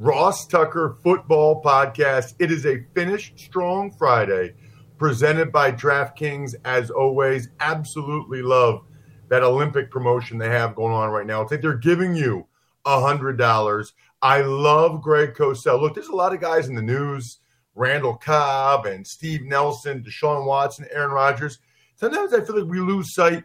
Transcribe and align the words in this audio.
Ross 0.00 0.46
Tucker 0.46 0.96
Football 1.04 1.62
Podcast. 1.62 2.34
It 2.40 2.50
is 2.50 2.66
a 2.66 2.84
Finish 2.94 3.32
Strong 3.36 3.92
Friday 3.92 4.54
presented 4.98 5.52
by 5.52 5.70
DraftKings. 5.70 6.56
As 6.64 6.90
always, 6.90 7.48
absolutely 7.60 8.42
love 8.42 8.82
that 9.28 9.44
Olympic 9.44 9.92
promotion 9.92 10.36
they 10.36 10.48
have 10.48 10.74
going 10.74 10.92
on 10.92 11.10
right 11.10 11.26
now. 11.26 11.44
I 11.44 11.46
think 11.46 11.62
they're 11.62 11.76
giving 11.76 12.16
you 12.16 12.46
a 12.84 12.96
$100. 12.96 13.92
I 14.20 14.40
love 14.40 15.00
Greg 15.00 15.34
Cosell. 15.34 15.80
Look, 15.80 15.94
there's 15.94 16.08
a 16.08 16.16
lot 16.16 16.34
of 16.34 16.40
guys 16.40 16.68
in 16.68 16.74
the 16.74 16.82
news 16.82 17.38
Randall 17.76 18.16
Cobb 18.16 18.86
and 18.86 19.06
Steve 19.06 19.42
Nelson, 19.42 20.02
Deshaun 20.02 20.44
Watson, 20.44 20.86
Aaron 20.90 21.12
Rodgers. 21.12 21.60
Sometimes 21.94 22.34
I 22.34 22.40
feel 22.40 22.58
like 22.58 22.70
we 22.70 22.80
lose 22.80 23.14
sight 23.14 23.44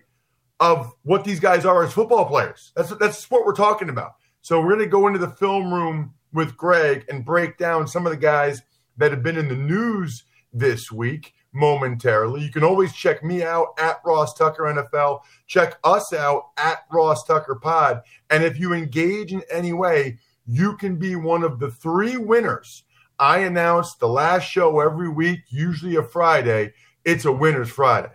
of 0.60 0.94
what 1.04 1.24
these 1.24 1.40
guys 1.40 1.64
are 1.66 1.84
as 1.84 1.94
football 1.94 2.26
players. 2.26 2.72
That's, 2.76 2.90
that's 2.96 3.30
what 3.30 3.46
we're 3.46 3.54
talking 3.54 3.90
about. 3.90 4.14
So 4.42 4.60
we're 4.60 4.76
going 4.76 4.80
to 4.80 4.88
go 4.88 5.08
into 5.08 5.20
the 5.20 5.30
film 5.30 5.74
room 5.74 6.14
with 6.34 6.58
Greg 6.58 7.06
and 7.10 7.26
break 7.26 7.58
down 7.58 7.88
some 7.88 8.06
of 8.06 8.12
the 8.12 8.18
guys 8.18 8.62
that 8.98 9.12
have 9.12 9.24
been 9.24 9.38
in 9.38 9.48
the 9.48 9.56
news 9.56 10.24
this 10.54 10.92
week 10.92 11.34
momentarily. 11.52 12.42
You 12.44 12.52
can 12.52 12.64
always 12.64 12.94
check 12.94 13.24
me 13.24 13.44
out 13.44 13.70
at 13.80 14.02
Ross 14.06 14.34
Tucker 14.34 14.64
NFL. 14.64 15.22
Check 15.48 15.78
us 15.84 16.14
out 16.14 16.50
at 16.58 16.80
Ross 16.92 17.24
Tucker 17.26 17.56
Pod. 17.56 18.02
And 18.30 18.44
if 18.44 18.60
you 18.60 18.74
engage 18.74 19.32
in 19.34 19.42
any 19.52 19.74
way, 19.74 20.20
you 20.46 20.78
can 20.78 20.98
be 20.98 21.16
one 21.16 21.44
of 21.44 21.60
the 21.60 21.72
three 21.72 22.18
winners. 22.18 22.84
I 23.20 23.40
announce 23.40 23.96
the 23.96 24.08
last 24.08 24.44
show 24.44 24.80
every 24.80 25.10
week, 25.10 25.42
usually 25.50 25.96
a 25.96 26.04
Friday. 26.04 26.74
It's 27.04 27.26
a 27.26 27.32
Winners 27.32 27.70
Friday. 27.70 28.12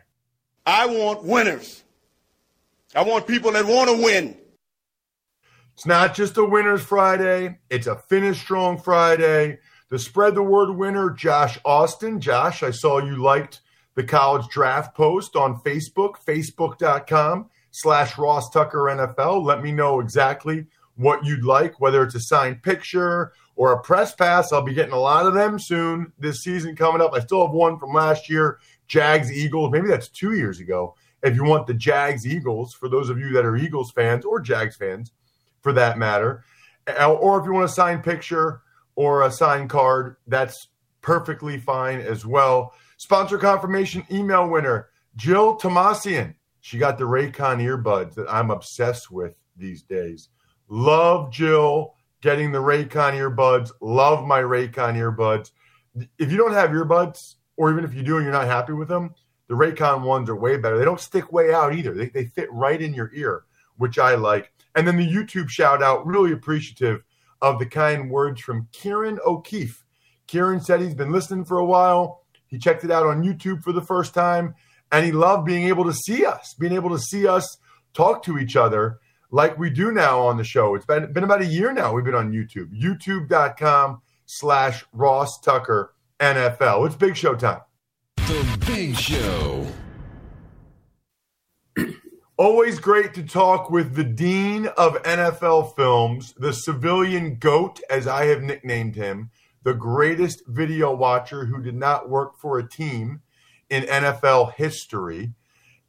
I 0.67 0.87
want 0.87 1.25
winners. 1.25 1.83
I 2.95 3.03
want 3.03 3.27
people 3.27 3.53
that 3.53 3.67
want 3.67 3.91
to 3.91 4.03
win. 4.03 4.37
It's 5.75 5.87
not 5.87 6.15
just 6.15 6.39
a 6.39 6.45
Winners 6.45 6.85
Friday, 6.85 7.59
it's 7.69 7.89
a 7.89 7.97
Finish 7.97 8.41
Strong 8.41 8.79
Friday. 8.79 9.59
The 9.91 9.99
Spread 9.99 10.37
the 10.37 10.43
Word 10.43 10.73
winner, 10.73 11.11
Josh 11.11 11.59
Austin. 11.65 12.21
Josh, 12.21 12.63
I 12.63 12.71
saw 12.71 12.99
you 12.99 13.17
liked 13.23 13.61
the 13.97 14.05
college 14.05 14.47
draft 14.49 14.97
post 14.97 15.35
on 15.35 15.61
Facebook, 15.63 16.15
facebook.com 16.25 17.51
slash 17.73 18.17
Ross 18.17 18.51
Tucker 18.51 18.83
NFL. 18.83 19.45
Let 19.45 19.63
me 19.63 19.73
know 19.73 19.99
exactly 19.99 20.67
what 20.95 21.25
you'd 21.25 21.45
like, 21.45 21.81
whether 21.81 22.05
it's 22.05 22.15
a 22.15 22.21
signed 22.21 22.63
picture 22.63 23.33
or 23.57 23.73
a 23.73 23.83
press 23.83 24.15
pass. 24.15 24.53
I'll 24.53 24.63
be 24.63 24.75
getting 24.75 24.95
a 24.95 24.99
lot 24.99 25.27
of 25.27 25.35
them 25.35 25.59
soon 25.59 26.13
this 26.21 26.43
season 26.45 26.77
coming 26.77 27.03
up. 27.03 27.13
I 27.15 27.21
still 27.21 27.45
have 27.45 27.55
one 27.55 27.81
from 27.81 27.93
last 27.93 28.31
year, 28.31 28.59
Jags 28.87 29.33
Eagles. 29.33 29.73
Maybe 29.73 29.89
that's 29.89 30.09
two 30.09 30.35
years 30.35 30.61
ago. 30.61 30.95
If 31.25 31.35
you 31.35 31.43
want 31.43 31.67
the 31.67 31.75
Jags 31.75 32.27
Eagles, 32.27 32.75
for 32.75 32.89
those 32.89 33.11
of 33.11 33.19
you 33.19 33.31
that 33.31 33.45
are 33.45 33.57
Eagles 33.57 33.91
fans 33.91 34.25
or 34.25 34.41
Jags 34.41 34.77
fans, 34.77 35.11
for 35.65 35.73
that 35.73 35.99
matter. 35.99 36.45
Uh, 36.87 37.13
or 37.13 37.41
if 37.41 37.47
you 37.47 37.53
want 37.55 37.65
a 37.65 37.69
signed 37.69 38.05
picture 38.05 38.61
or 38.95 39.23
a 39.23 39.31
signed 39.31 39.71
card, 39.71 40.17
that's 40.29 40.69
perfectly 41.01 41.59
fine 41.59 41.99
as 41.99 42.25
well. 42.25 42.75
Sponsor 42.99 43.39
confirmation 43.39 44.05
email 44.13 44.49
winner, 44.49 44.91
Jill 45.17 45.57
Tomasian. 45.59 46.35
She 46.61 46.79
got 46.79 46.99
the 46.99 47.05
Raycon 47.05 47.61
earbuds 47.61 48.15
that 48.15 48.27
I'm 48.31 48.51
obsessed 48.51 49.11
with 49.11 49.35
these 49.57 49.83
days. 49.83 50.29
Love 50.69 51.33
Jill 51.33 51.95
getting 52.21 52.53
the 52.53 52.59
Raycon 52.59 53.15
earbuds. 53.15 53.71
Love 53.81 54.27
my 54.27 54.41
Raycon 54.41 54.97
earbuds. 54.97 55.51
If 56.19 56.31
you 56.31 56.37
don't 56.37 56.53
have 56.53 56.71
earbuds, 56.71 57.35
or 57.57 57.71
even 57.71 57.85
if 57.85 57.95
you 57.95 58.03
do 58.03 58.17
and 58.17 58.25
you're 58.25 58.33
not 58.33 58.47
happy 58.47 58.73
with 58.73 58.89
them, 58.89 59.15
the 59.49 59.55
Raycon 59.55 60.03
ones 60.03 60.29
are 60.29 60.37
way 60.37 60.57
better. 60.57 60.79
They 60.79 60.85
don't 60.85 61.01
stick 61.01 61.33
way 61.33 61.53
out 61.53 61.75
either. 61.75 61.95
They, 61.95 62.09
they 62.09 62.27
fit 62.27 62.53
right 62.53 62.81
in 62.81 62.95
your 62.95 63.11
ear, 63.15 63.45
which 63.77 63.99
I 63.99 64.15
like. 64.15 64.53
And 64.75 64.87
then 64.87 64.97
the 64.97 65.07
YouTube 65.07 65.49
shout 65.49 65.83
out, 65.83 66.07
really 66.07 66.33
appreciative 66.33 67.03
of 67.41 67.59
the 67.59 67.67
kind 67.67 68.11
words 68.11 68.41
from 68.41 68.69
Kieran 68.73 69.19
O'Keefe. 69.25 69.85
Kieran 70.27 70.61
said 70.61 70.81
he's 70.81 70.95
been 70.95 71.13
listening 71.13 71.45
for 71.45 71.59
a 71.59 71.65
while. 71.65 72.23
He 72.47 72.59
checked 72.59 72.85
it 72.85 72.91
out 72.91 73.07
on 73.07 73.23
YouTube 73.23 73.63
for 73.63 73.73
the 73.73 73.83
first 73.83 74.15
time, 74.15 74.55
and 74.91 75.05
he 75.05 75.13
loved 75.13 75.45
being 75.45 75.69
able 75.69 75.85
to 75.85 75.93
see 75.93 76.25
us, 76.25 76.55
being 76.59 76.73
able 76.73 76.91
to 76.91 76.99
see 76.99 77.27
us 77.27 77.59
talk 77.93 78.23
to 78.25 78.39
each 78.39 78.57
other 78.57 78.99
like 79.31 79.59
we 79.59 79.71
do 79.71 79.91
now 79.93 80.21
on 80.21 80.37
the 80.37 80.45
show. 80.45 80.75
It's 80.75 80.87
been, 80.87 81.13
been 81.13 81.25
about 81.25 81.43
a 81.43 81.47
year 81.47 81.73
now 81.73 81.93
we've 81.93 82.05
been 82.05 82.15
on 82.15 82.33
YouTube. 82.33 82.71
YouTube.com 82.73 84.01
slash 84.27 84.85
Ross 84.93 85.41
Tucker 85.41 85.95
NFL. 86.21 86.87
It's 86.87 86.97
Big 86.97 87.17
Show 87.17 87.35
time. 87.35 87.61
The 88.17 88.65
Big 88.67 88.97
Show. 88.97 89.67
Always 92.37 92.81
great 92.81 93.15
to 93.15 93.23
talk 93.23 93.71
with 93.71 93.95
the 93.95 94.03
Dean 94.03 94.67
of 94.77 95.01
NFL 95.05 95.77
Films, 95.77 96.35
the 96.37 96.53
civilian 96.53 97.37
GOAT, 97.37 97.81
as 97.89 98.09
I 98.09 98.25
have 98.27 98.43
nicknamed 98.43 98.97
him, 98.97 99.31
the 99.63 99.73
greatest 99.73 100.43
video 100.49 100.93
watcher 100.93 101.45
who 101.45 101.63
did 101.63 101.77
not 101.77 102.09
work 102.09 102.37
for 102.37 102.59
a 102.59 102.69
team 102.69 103.21
in 103.71 103.85
NFL 103.85 104.55
history. 104.55 105.33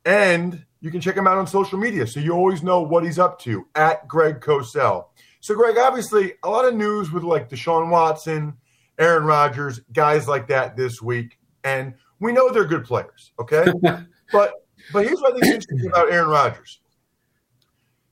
And 0.05 0.63
you 0.81 0.91
can 0.91 1.01
check 1.01 1.17
him 1.17 1.25
out 1.25 1.39
on 1.39 1.47
social 1.47 1.79
media 1.79 2.05
so 2.05 2.19
you 2.19 2.33
always 2.33 2.61
know 2.61 2.79
what 2.79 3.03
he's 3.03 3.17
up 3.17 3.39
to 3.39 3.65
at 3.73 4.07
Greg 4.07 4.39
Cosell. 4.39 5.05
So, 5.39 5.55
Greg, 5.55 5.79
obviously, 5.79 6.33
a 6.43 6.49
lot 6.51 6.65
of 6.65 6.75
news 6.75 7.11
with 7.11 7.23
like 7.23 7.49
Deshaun 7.49 7.89
Watson, 7.89 8.53
Aaron 8.99 9.23
Rodgers, 9.23 9.79
guys 9.91 10.27
like 10.27 10.47
that 10.49 10.77
this 10.77 11.01
week. 11.01 11.39
And 11.63 11.95
we 12.19 12.33
know 12.33 12.51
they're 12.51 12.65
good 12.65 12.85
players, 12.85 13.31
okay? 13.39 13.65
but 14.31 14.53
but 14.93 15.05
here's 15.05 15.21
what 15.21 15.31
I 15.31 15.39
think 15.39 15.45
is 15.45 15.49
interesting 15.49 15.87
about 15.93 16.11
Aaron 16.11 16.29
Rodgers. 16.29 16.79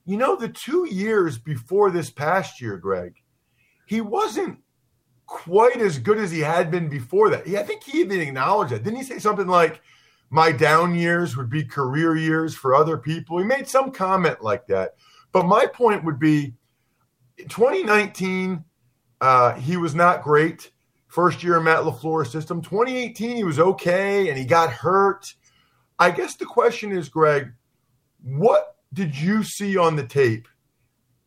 You 0.06 0.16
know, 0.16 0.36
the 0.36 0.48
two 0.48 0.86
years 0.90 1.38
before 1.38 1.90
this 1.90 2.10
past 2.10 2.60
year, 2.60 2.76
Greg, 2.76 3.14
he 3.86 4.00
wasn't 4.00 4.58
quite 5.26 5.80
as 5.80 5.98
good 5.98 6.18
as 6.18 6.30
he 6.30 6.40
had 6.40 6.70
been 6.70 6.88
before 6.88 7.30
that. 7.30 7.48
I 7.48 7.62
think 7.62 7.82
he 7.82 8.00
even 8.00 8.20
acknowledged 8.20 8.72
that. 8.72 8.82
Didn't 8.82 8.98
he 8.98 9.04
say 9.04 9.18
something 9.18 9.46
like, 9.46 9.80
my 10.30 10.50
down 10.52 10.94
years 10.94 11.36
would 11.36 11.48
be 11.48 11.64
career 11.64 12.16
years 12.16 12.54
for 12.54 12.74
other 12.74 12.98
people? 12.98 13.38
He 13.38 13.44
made 13.44 13.68
some 13.68 13.90
comment 13.90 14.42
like 14.42 14.66
that. 14.66 14.96
But 15.32 15.46
my 15.46 15.66
point 15.66 16.04
would 16.04 16.18
be 16.18 16.54
2019, 17.38 18.64
uh, 19.20 19.54
he 19.54 19.76
was 19.76 19.94
not 19.94 20.22
great. 20.22 20.70
First 21.06 21.44
year 21.44 21.58
in 21.58 21.64
Matt 21.64 21.84
LaFleur's 21.84 22.30
system. 22.30 22.60
2018, 22.60 23.36
he 23.36 23.44
was 23.44 23.60
okay 23.60 24.28
and 24.28 24.36
he 24.36 24.44
got 24.44 24.70
hurt 24.70 25.32
I 25.98 26.10
guess 26.10 26.36
the 26.36 26.46
question 26.46 26.92
is, 26.92 27.08
Greg, 27.08 27.52
what 28.22 28.76
did 28.92 29.16
you 29.16 29.42
see 29.42 29.76
on 29.76 29.96
the 29.96 30.06
tape 30.06 30.48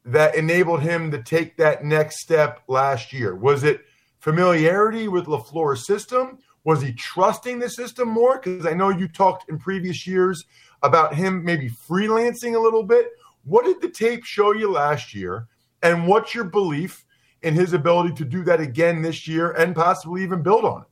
that 0.05 0.35
enabled 0.35 0.81
him 0.81 1.11
to 1.11 1.21
take 1.21 1.57
that 1.57 1.83
next 1.83 2.19
step 2.19 2.61
last 2.67 3.13
year? 3.13 3.35
Was 3.35 3.63
it 3.63 3.81
familiarity 4.19 5.07
with 5.07 5.25
LaFleur's 5.25 5.85
system? 5.85 6.39
Was 6.63 6.81
he 6.81 6.91
trusting 6.93 7.59
the 7.59 7.69
system 7.69 8.09
more? 8.09 8.39
Because 8.39 8.65
I 8.65 8.73
know 8.73 8.89
you 8.89 9.07
talked 9.07 9.49
in 9.49 9.57
previous 9.57 10.05
years 10.05 10.43
about 10.83 11.15
him 11.15 11.43
maybe 11.43 11.69
freelancing 11.69 12.55
a 12.55 12.59
little 12.59 12.83
bit. 12.83 13.07
What 13.45 13.65
did 13.65 13.81
the 13.81 13.89
tape 13.89 14.25
show 14.25 14.53
you 14.53 14.71
last 14.71 15.13
year? 15.13 15.47
And 15.81 16.07
what's 16.07 16.35
your 16.35 16.43
belief 16.43 17.05
in 17.41 17.53
his 17.53 17.73
ability 17.73 18.15
to 18.15 18.25
do 18.25 18.43
that 18.43 18.59
again 18.59 19.01
this 19.01 19.27
year 19.27 19.51
and 19.51 19.75
possibly 19.75 20.23
even 20.23 20.41
build 20.41 20.65
on 20.65 20.81
it? 20.81 20.87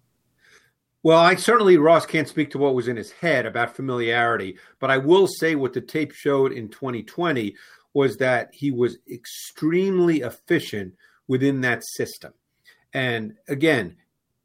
Well, 1.06 1.19
I 1.19 1.36
certainly, 1.36 1.78
Ross, 1.78 2.07
can't 2.07 2.28
speak 2.28 2.50
to 2.50 2.57
what 2.57 2.74
was 2.74 2.88
in 2.88 2.98
his 2.98 3.12
head 3.12 3.46
about 3.46 3.75
familiarity, 3.75 4.57
but 4.80 4.90
I 4.90 4.98
will 4.98 5.28
say 5.28 5.54
what 5.54 5.72
the 5.72 5.80
tape 5.80 6.12
showed 6.12 6.52
in 6.52 6.68
2020 6.68 7.56
was 7.94 8.18
that 8.18 8.50
he 8.52 8.72
was 8.72 8.98
extremely 9.07 10.22
efficient 10.22 10.96
within 11.28 11.62
that 11.62 11.86
system. 11.86 12.34
And 12.92 13.36
again, 13.48 13.98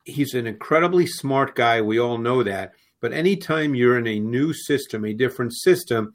he's 0.04 0.34
an 0.34 0.46
incredibly 0.46 1.06
smart 1.06 1.54
guy. 1.54 1.80
We 1.80 1.98
all 1.98 2.18
know 2.18 2.42
that. 2.42 2.74
But 3.00 3.14
anytime 3.14 3.74
you're 3.74 3.98
in 3.98 4.06
a 4.06 4.20
new 4.20 4.52
system, 4.52 5.06
a 5.06 5.14
different 5.14 5.54
system, 5.54 6.14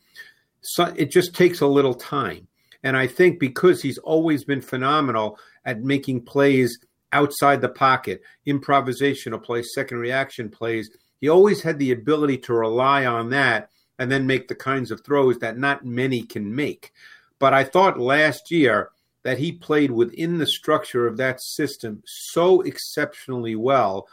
it 0.95 1.09
just 1.09 1.33
takes 1.33 1.62
a 1.62 1.65
little 1.65 1.95
time. 1.95 2.47
And 2.83 2.95
I 2.95 3.07
think 3.07 3.39
because 3.39 3.81
he's 3.81 3.97
always 3.97 4.44
been 4.44 4.62
phenomenal 4.62 5.39
at 5.65 5.81
making 5.81 6.21
plays 6.21 6.77
outside 7.15 7.62
the 7.62 7.69
pocket, 7.69 8.21
improvisational 8.45 9.41
plays, 9.41 9.71
second 9.73 10.00
reaction 10.00 10.50
plays, 10.50 10.91
he 11.21 11.29
always 11.29 11.62
had 11.62 11.79
the 11.79 11.94
ability 11.94 12.38
to 12.39 12.53
rely 12.53 13.06
on 13.06 13.29
that 13.29 13.69
and 13.97 14.12
then 14.12 14.27
make 14.27 14.50
the 14.50 14.56
kinds 14.56 14.91
of 14.91 15.01
throws 15.01 15.39
that 15.39 15.57
not 15.57 15.85
many 15.85 16.23
can 16.23 16.53
make. 16.53 16.91
But 17.39 17.53
I 17.53 17.63
thought 17.63 17.97
last 17.97 18.51
year 18.51 18.89
that 19.23 19.38
he 19.38 19.53
played 19.53 19.91
within 19.91 20.38
the 20.38 20.45
structure 20.45 21.07
of 21.07 21.15
that 21.17 21.41
system 21.41 22.03
so 22.06 22.62
exceptionally 22.62 23.56
well. 23.56 24.07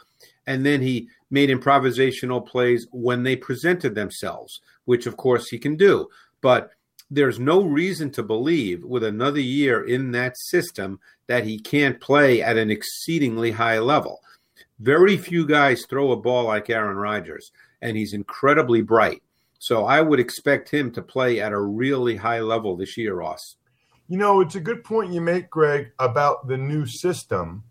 And 0.47 0.65
then 0.65 0.81
he 0.81 1.09
made 1.29 1.49
improvisational 1.49 2.47
plays 2.47 2.87
when 2.91 3.23
they 3.23 3.35
presented 3.35 3.95
themselves, 3.95 4.61
which 4.85 5.05
of 5.07 5.17
course 5.17 5.49
he 5.49 5.59
can 5.59 5.75
do. 5.75 6.07
But 6.39 6.71
there's 7.13 7.39
no 7.39 7.63
reason 7.63 8.09
to 8.11 8.23
believe 8.23 8.83
with 8.83 9.03
another 9.03 9.39
year 9.39 9.85
in 9.87 10.11
that 10.11 10.35
system 10.35 10.99
that 11.27 11.45
he 11.45 11.59
can't 11.59 12.01
play 12.01 12.41
at 12.41 12.57
an 12.57 12.71
exceedingly 12.71 13.51
high 13.51 13.79
level. 13.79 14.19
Very 14.79 15.15
few 15.15 15.45
guys 15.45 15.85
throw 15.85 16.11
a 16.11 16.17
ball 16.17 16.45
like 16.45 16.69
Aaron 16.69 16.97
Rodgers, 16.97 17.51
and 17.81 17.95
he's 17.95 18.13
incredibly 18.13 18.81
bright. 18.81 19.21
So 19.59 19.85
I 19.85 20.01
would 20.01 20.19
expect 20.19 20.69
him 20.69 20.91
to 20.91 21.01
play 21.01 21.39
at 21.39 21.53
a 21.53 21.61
really 21.61 22.15
high 22.15 22.41
level 22.41 22.75
this 22.75 22.97
year, 22.97 23.13
Ross. 23.13 23.57
You 24.07 24.17
know, 24.17 24.41
it's 24.41 24.55
a 24.55 24.59
good 24.59 24.83
point 24.83 25.13
you 25.13 25.21
make, 25.21 25.49
Greg, 25.49 25.91
about 25.99 26.47
the 26.47 26.57
new 26.57 26.85
system 26.85 27.63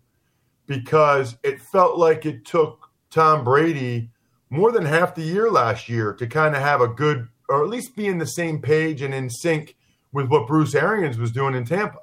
because 0.65 1.35
it 1.43 1.61
felt 1.61 1.97
like 1.97 2.25
it 2.25 2.45
took 2.45 2.89
Tom 3.11 3.43
Brady 3.43 4.09
more 4.49 4.71
than 4.71 4.85
half 4.85 5.13
the 5.13 5.21
year 5.21 5.51
last 5.51 5.89
year 5.89 6.13
to 6.13 6.25
kind 6.27 6.55
of 6.55 6.61
have 6.61 6.81
a 6.81 6.87
good, 6.87 7.27
or 7.53 7.63
at 7.63 7.69
least 7.69 7.95
be 7.95 8.07
in 8.07 8.17
the 8.17 8.25
same 8.25 8.59
page 8.59 9.03
and 9.03 9.13
in 9.13 9.29
sync 9.29 9.75
with 10.11 10.27
what 10.27 10.47
Bruce 10.47 10.73
Arians 10.73 11.19
was 11.19 11.31
doing 11.31 11.53
in 11.53 11.65
Tampa. 11.65 11.99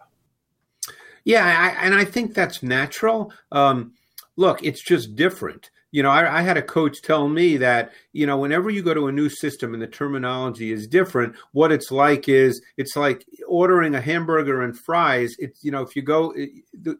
Yeah, 1.24 1.44
I, 1.44 1.84
and 1.84 1.92
I 1.92 2.04
think 2.04 2.34
that's 2.34 2.62
natural. 2.62 3.32
Um, 3.50 3.94
look, 4.36 4.62
it's 4.62 4.82
just 4.82 5.16
different 5.16 5.70
you 5.92 6.02
know, 6.02 6.10
I, 6.10 6.38
I, 6.38 6.42
had 6.42 6.56
a 6.56 6.62
coach 6.62 7.02
tell 7.02 7.28
me 7.28 7.56
that, 7.56 7.92
you 8.12 8.26
know, 8.26 8.38
whenever 8.38 8.70
you 8.70 8.82
go 8.82 8.94
to 8.94 9.08
a 9.08 9.12
new 9.12 9.28
system 9.28 9.74
and 9.74 9.82
the 9.82 9.88
terminology 9.88 10.72
is 10.72 10.86
different, 10.86 11.34
what 11.52 11.72
it's 11.72 11.90
like 11.90 12.28
is 12.28 12.62
it's 12.76 12.96
like 12.96 13.26
ordering 13.48 13.94
a 13.94 14.00
hamburger 14.00 14.62
and 14.62 14.78
fries. 14.78 15.34
It's, 15.38 15.64
you 15.64 15.72
know, 15.72 15.82
if 15.82 15.96
you 15.96 16.02
go, 16.02 16.30
eh, 16.32 16.46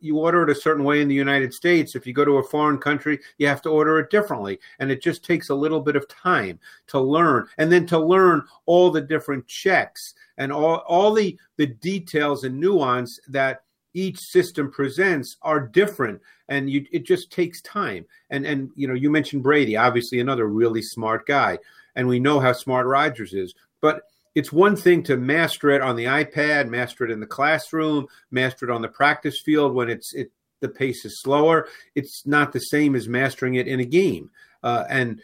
you 0.00 0.18
order 0.18 0.42
it 0.42 0.50
a 0.50 0.54
certain 0.54 0.84
way 0.84 1.00
in 1.00 1.08
the 1.08 1.14
United 1.14 1.54
States. 1.54 1.94
If 1.94 2.06
you 2.06 2.12
go 2.12 2.24
to 2.24 2.38
a 2.38 2.48
foreign 2.48 2.78
country, 2.78 3.20
you 3.38 3.46
have 3.46 3.62
to 3.62 3.70
order 3.70 4.00
it 4.00 4.10
differently. 4.10 4.58
And 4.80 4.90
it 4.90 5.02
just 5.02 5.24
takes 5.24 5.50
a 5.50 5.54
little 5.54 5.80
bit 5.80 5.96
of 5.96 6.08
time 6.08 6.58
to 6.88 7.00
learn 7.00 7.46
and 7.58 7.70
then 7.70 7.86
to 7.86 7.98
learn 7.98 8.42
all 8.66 8.90
the 8.90 9.00
different 9.00 9.46
checks 9.46 10.14
and 10.36 10.52
all, 10.52 10.76
all 10.88 11.12
the, 11.12 11.38
the 11.58 11.66
details 11.66 12.42
and 12.42 12.58
nuance 12.58 13.20
that 13.28 13.62
each 13.94 14.18
system 14.18 14.70
presents 14.70 15.36
are 15.42 15.60
different 15.60 16.20
and 16.48 16.70
you, 16.70 16.86
it 16.90 17.04
just 17.04 17.30
takes 17.30 17.60
time. 17.62 18.04
And 18.30 18.46
and 18.46 18.70
you 18.76 18.88
know 18.88 18.94
you 18.94 19.10
mentioned 19.10 19.42
brady 19.42 19.76
obviously 19.76 20.20
another 20.20 20.46
really 20.46 20.82
smart 20.82 21.26
guy 21.26 21.58
and 21.96 22.06
we 22.06 22.20
know 22.20 22.40
how 22.40 22.52
smart 22.52 22.86
Rodgers 22.86 23.32
is. 23.34 23.54
But 23.80 24.02
it's 24.34 24.52
one 24.52 24.76
thing 24.76 25.02
to 25.04 25.16
master 25.16 25.70
it 25.70 25.82
on 25.82 25.96
the 25.96 26.04
ipad 26.04 26.68
master 26.68 27.04
it 27.04 27.10
in 27.10 27.18
the 27.18 27.26
classroom 27.26 28.06
master 28.30 28.70
it 28.70 28.72
on 28.72 28.80
the 28.80 28.88
practice 28.88 29.40
field 29.44 29.74
when 29.74 29.90
it's 29.90 30.14
it 30.14 30.30
the 30.60 30.68
pace 30.68 31.04
is 31.04 31.20
slower. 31.20 31.68
It's 31.94 32.26
not 32.26 32.52
the 32.52 32.60
same 32.60 32.94
as 32.94 33.08
mastering 33.08 33.54
it 33.54 33.66
in 33.66 33.80
a 33.80 33.84
game. 33.84 34.30
Uh, 34.62 34.84
and 34.88 35.20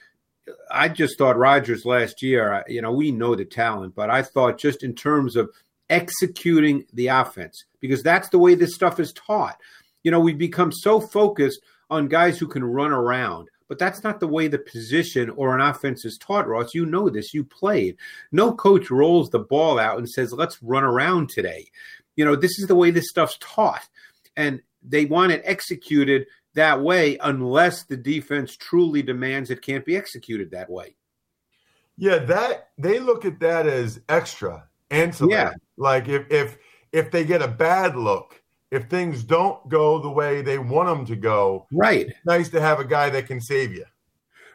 I 0.71 0.89
just 0.89 1.19
thought 1.19 1.37
Rodgers 1.37 1.85
last 1.85 2.23
year, 2.23 2.65
you 2.69 2.83
know, 2.83 2.93
we 2.93 3.11
know 3.11 3.35
the 3.35 3.45
talent, 3.45 3.95
but 3.95 4.11
I 4.11 4.23
thought 4.23 4.59
just 4.59 4.83
in 4.83 4.95
terms 4.95 5.37
of 5.37 5.51
executing 5.91 6.85
the 6.93 7.09
offense 7.09 7.65
because 7.81 8.03
that's 8.03 8.29
the 8.31 8.39
way 8.39 8.55
this 8.55 8.75
stuff 8.75 8.99
is 9.01 9.13
taught. 9.13 9.57
You 10.03 10.11
know, 10.11 10.21
we've 10.21 10.39
become 10.39 10.73
so 10.73 11.01
focused 11.01 11.61
on 11.91 12.09
guys 12.09 12.39
who 12.39 12.47
can 12.47 12.65
run 12.65 12.93
around, 12.93 13.49
but 13.69 13.79
that's 13.79 14.05
not 14.05 14.21
the 14.21 14.29
way 14.29 14.49
the 14.49 14.59
position 14.59 15.31
or 15.31 15.55
an 15.55 15.61
offense 15.61 16.05
is 16.05 16.19
taught, 16.19 16.49
Ross. 16.49 16.75
You 16.75 16.87
know 16.87 17.09
this. 17.09 17.35
You 17.35 17.45
played. 17.45 17.97
No 18.33 18.55
coach 18.55 18.91
rolls 18.91 19.31
the 19.31 19.41
ball 19.41 19.79
out 19.79 19.99
and 19.99 20.09
says, 20.09 20.33
let's 20.33 20.63
run 20.63 20.85
around 20.85 21.31
today. 21.31 21.69
You 22.15 22.25
know, 22.25 22.37
this 22.37 22.59
is 22.59 22.67
the 22.67 22.77
way 22.77 22.91
this 22.91 23.09
stuff's 23.09 23.39
taught. 23.41 23.89
And 24.37 24.61
they 24.83 25.05
want 25.05 25.33
it 25.33 25.43
executed 25.45 26.27
that 26.55 26.81
way 26.81 27.19
unless 27.23 27.85
the 27.85 27.97
defense 27.97 28.57
truly 28.57 29.03
demands 29.03 29.51
it 29.51 29.63
can't 29.63 29.85
be 29.85 29.97
executed 29.97 30.51
that 30.51 30.71
way. 30.71 30.97
Yeah, 31.99 32.19
that 32.19 32.71
they 32.79 32.99
look 32.99 33.25
at 33.25 33.41
that 33.41 33.67
as 33.67 34.01
extra 34.09 34.69
ancillary. 34.91 35.33
Yeah. 35.33 35.53
Like 35.77 36.09
if 36.09 36.31
if 36.31 36.59
if 36.93 37.11
they 37.11 37.25
get 37.25 37.43
a 37.43 37.49
bad 37.49 37.97
look, 37.97 38.43
if 38.71 38.89
things 38.89 39.23
don't 39.23 39.69
go 39.69 40.01
the 40.01 40.11
way 40.11 40.43
they 40.43 40.59
want 40.59 40.89
them 40.89 41.07
to 41.07 41.17
go, 41.17 41.67
right? 41.73 42.13
nice 42.25 42.49
to 42.51 42.61
have 42.61 42.81
a 42.81 42.85
guy 42.85 43.11
that 43.11 43.27
can 43.27 43.41
save 43.41 43.73
you. 43.73 43.85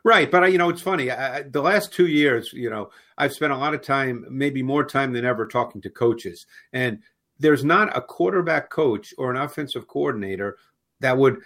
Right, 0.04 0.31
but 0.31 0.51
you 0.51 0.57
know 0.57 0.69
it's 0.69 0.81
funny. 0.81 1.12
I, 1.12 1.44
the 1.44 1.62
last 1.62 1.94
two 1.94 2.07
years, 2.07 2.51
you 2.54 2.69
know, 2.69 2.89
I've 3.18 3.33
spent 3.33 3.54
a 3.54 3.57
lot 3.57 3.75
of 3.75 3.83
time, 3.83 4.25
maybe 4.31 4.63
more 4.63 4.83
time 4.83 5.13
than 5.13 5.25
ever, 5.25 5.45
talking 5.45 5.81
to 5.81 5.89
coaches, 5.92 6.48
and 6.74 7.00
there's 7.39 7.63
not 7.63 7.95
a 7.95 8.01
quarterback 8.01 8.69
coach 8.69 9.13
or 9.18 9.31
an 9.31 9.38
offensive 9.38 9.88
coordinator 9.88 10.57
that 11.01 11.18
would 11.18 11.42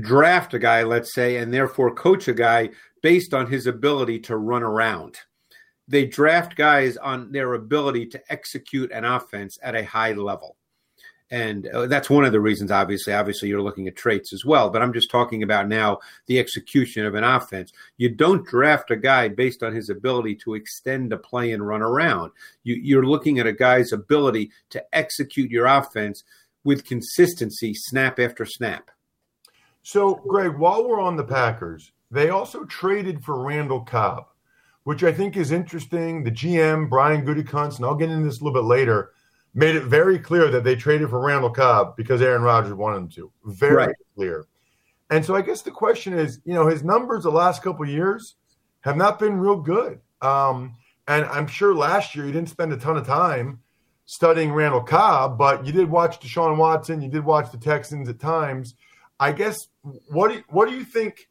draft 0.00 0.54
a 0.54 0.58
guy, 0.58 0.82
let's 0.82 1.14
say, 1.14 1.36
and 1.36 1.52
therefore 1.52 1.94
coach 1.94 2.28
a 2.28 2.34
guy 2.34 2.70
based 3.02 3.32
on 3.32 3.50
his 3.50 3.66
ability 3.66 4.18
to 4.18 4.36
run 4.36 4.62
around 4.62 5.18
they 5.88 6.04
draft 6.04 6.54
guys 6.54 6.96
on 6.98 7.32
their 7.32 7.54
ability 7.54 8.06
to 8.06 8.22
execute 8.30 8.92
an 8.92 9.04
offense 9.04 9.58
at 9.62 9.74
a 9.74 9.84
high 9.84 10.12
level. 10.12 10.56
And 11.30 11.66
uh, 11.68 11.86
that's 11.86 12.08
one 12.08 12.24
of 12.24 12.32
the 12.32 12.40
reasons, 12.40 12.70
obviously. 12.70 13.12
Obviously, 13.12 13.48
you're 13.48 13.62
looking 13.62 13.86
at 13.86 13.96
traits 13.96 14.32
as 14.32 14.44
well, 14.46 14.70
but 14.70 14.80
I'm 14.80 14.94
just 14.94 15.10
talking 15.10 15.42
about 15.42 15.68
now 15.68 15.98
the 16.26 16.38
execution 16.38 17.04
of 17.04 17.14
an 17.14 17.24
offense. 17.24 17.72
You 17.98 18.08
don't 18.08 18.46
draft 18.46 18.90
a 18.90 18.96
guy 18.96 19.28
based 19.28 19.62
on 19.62 19.74
his 19.74 19.90
ability 19.90 20.36
to 20.36 20.54
extend 20.54 21.12
a 21.12 21.18
play 21.18 21.52
and 21.52 21.66
run 21.66 21.82
around. 21.82 22.32
You, 22.62 22.76
you're 22.76 23.06
looking 23.06 23.38
at 23.38 23.46
a 23.46 23.52
guy's 23.52 23.92
ability 23.92 24.52
to 24.70 24.82
execute 24.94 25.50
your 25.50 25.66
offense 25.66 26.24
with 26.64 26.86
consistency, 26.86 27.74
snap 27.74 28.18
after 28.18 28.46
snap. 28.46 28.90
So, 29.82 30.14
Greg, 30.26 30.56
while 30.56 30.88
we're 30.88 31.00
on 31.00 31.16
the 31.16 31.24
Packers, 31.24 31.92
they 32.10 32.30
also 32.30 32.64
traded 32.64 33.22
for 33.22 33.42
Randall 33.42 33.82
Cobb 33.82 34.28
which 34.88 35.04
I 35.04 35.12
think 35.12 35.36
is 35.36 35.52
interesting. 35.52 36.24
The 36.24 36.30
GM, 36.30 36.88
Brian 36.88 37.22
Gutekunst, 37.22 37.76
and 37.76 37.84
I'll 37.84 37.94
get 37.94 38.08
into 38.08 38.24
this 38.24 38.40
a 38.40 38.42
little 38.42 38.58
bit 38.58 38.66
later, 38.66 39.12
made 39.52 39.76
it 39.76 39.82
very 39.82 40.18
clear 40.18 40.50
that 40.50 40.64
they 40.64 40.76
traded 40.76 41.10
for 41.10 41.20
Randall 41.20 41.50
Cobb 41.50 41.94
because 41.94 42.22
Aaron 42.22 42.40
Rodgers 42.40 42.72
wanted 42.72 42.96
them 42.96 43.08
to. 43.10 43.30
Very 43.44 43.74
right. 43.74 43.94
clear. 44.16 44.46
And 45.10 45.22
so 45.22 45.36
I 45.36 45.42
guess 45.42 45.60
the 45.60 45.70
question 45.70 46.14
is, 46.14 46.40
you 46.46 46.54
know, 46.54 46.66
his 46.66 46.82
numbers 46.82 47.24
the 47.24 47.30
last 47.30 47.62
couple 47.62 47.86
years 47.86 48.36
have 48.80 48.96
not 48.96 49.18
been 49.18 49.38
real 49.38 49.56
good. 49.56 50.00
Um, 50.22 50.74
and 51.06 51.26
I'm 51.26 51.48
sure 51.48 51.74
last 51.74 52.16
year 52.16 52.24
you 52.24 52.32
didn't 52.32 52.48
spend 52.48 52.72
a 52.72 52.78
ton 52.78 52.96
of 52.96 53.06
time 53.06 53.60
studying 54.06 54.52
Randall 54.54 54.80
Cobb, 54.80 55.36
but 55.36 55.66
you 55.66 55.72
did 55.74 55.90
watch 55.90 56.18
Deshaun 56.18 56.56
Watson, 56.56 57.02
you 57.02 57.10
did 57.10 57.26
watch 57.26 57.52
the 57.52 57.58
Texans 57.58 58.08
at 58.08 58.18
times. 58.18 58.74
I 59.20 59.32
guess 59.32 59.68
what 60.08 60.32
do 60.32 60.42
what 60.48 60.66
do 60.66 60.74
you 60.74 60.84
think 60.84 61.28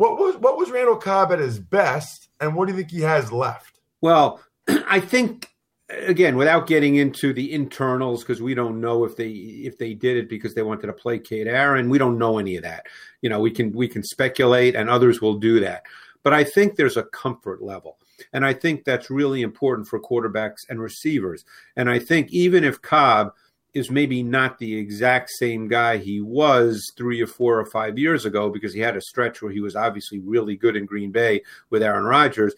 what 0.00 0.18
was 0.18 0.36
what 0.38 0.56
was 0.56 0.70
Randall 0.70 0.96
Cobb 0.96 1.30
at 1.30 1.38
his 1.38 1.58
best, 1.58 2.30
and 2.40 2.54
what 2.54 2.66
do 2.66 2.72
you 2.72 2.78
think 2.78 2.90
he 2.90 3.02
has 3.02 3.30
left? 3.30 3.80
Well, 4.00 4.40
I 4.68 4.98
think 4.98 5.50
again, 5.90 6.36
without 6.36 6.66
getting 6.66 6.94
into 6.96 7.34
the 7.34 7.52
internals, 7.52 8.22
because 8.22 8.40
we 8.40 8.54
don't 8.54 8.80
know 8.80 9.04
if 9.04 9.14
they 9.14 9.28
if 9.28 9.76
they 9.76 9.92
did 9.92 10.16
it 10.16 10.30
because 10.30 10.54
they 10.54 10.62
wanted 10.62 10.86
to 10.86 10.94
placate 10.94 11.46
Aaron. 11.46 11.90
We 11.90 11.98
don't 11.98 12.16
know 12.16 12.38
any 12.38 12.56
of 12.56 12.62
that. 12.62 12.86
You 13.20 13.28
know, 13.28 13.40
we 13.40 13.50
can 13.50 13.72
we 13.72 13.88
can 13.88 14.02
speculate, 14.02 14.74
and 14.74 14.88
others 14.88 15.20
will 15.20 15.36
do 15.36 15.60
that. 15.60 15.82
But 16.22 16.32
I 16.32 16.44
think 16.44 16.76
there's 16.76 16.96
a 16.96 17.04
comfort 17.04 17.62
level. 17.62 17.98
And 18.32 18.44
I 18.44 18.54
think 18.54 18.84
that's 18.84 19.10
really 19.10 19.42
important 19.42 19.86
for 19.86 20.00
quarterbacks 20.00 20.68
and 20.68 20.80
receivers. 20.80 21.44
And 21.76 21.90
I 21.90 21.98
think 21.98 22.30
even 22.30 22.64
if 22.64 22.80
Cobb 22.80 23.32
is 23.72 23.90
maybe 23.90 24.22
not 24.22 24.58
the 24.58 24.76
exact 24.76 25.30
same 25.30 25.68
guy 25.68 25.96
he 25.96 26.20
was 26.20 26.84
three 26.96 27.20
or 27.20 27.26
four 27.26 27.58
or 27.58 27.66
five 27.66 27.98
years 27.98 28.24
ago 28.24 28.50
because 28.50 28.74
he 28.74 28.80
had 28.80 28.96
a 28.96 29.00
stretch 29.00 29.40
where 29.40 29.52
he 29.52 29.60
was 29.60 29.76
obviously 29.76 30.18
really 30.18 30.56
good 30.56 30.76
in 30.76 30.86
Green 30.86 31.12
Bay 31.12 31.42
with 31.70 31.82
Aaron 31.82 32.04
Rodgers. 32.04 32.54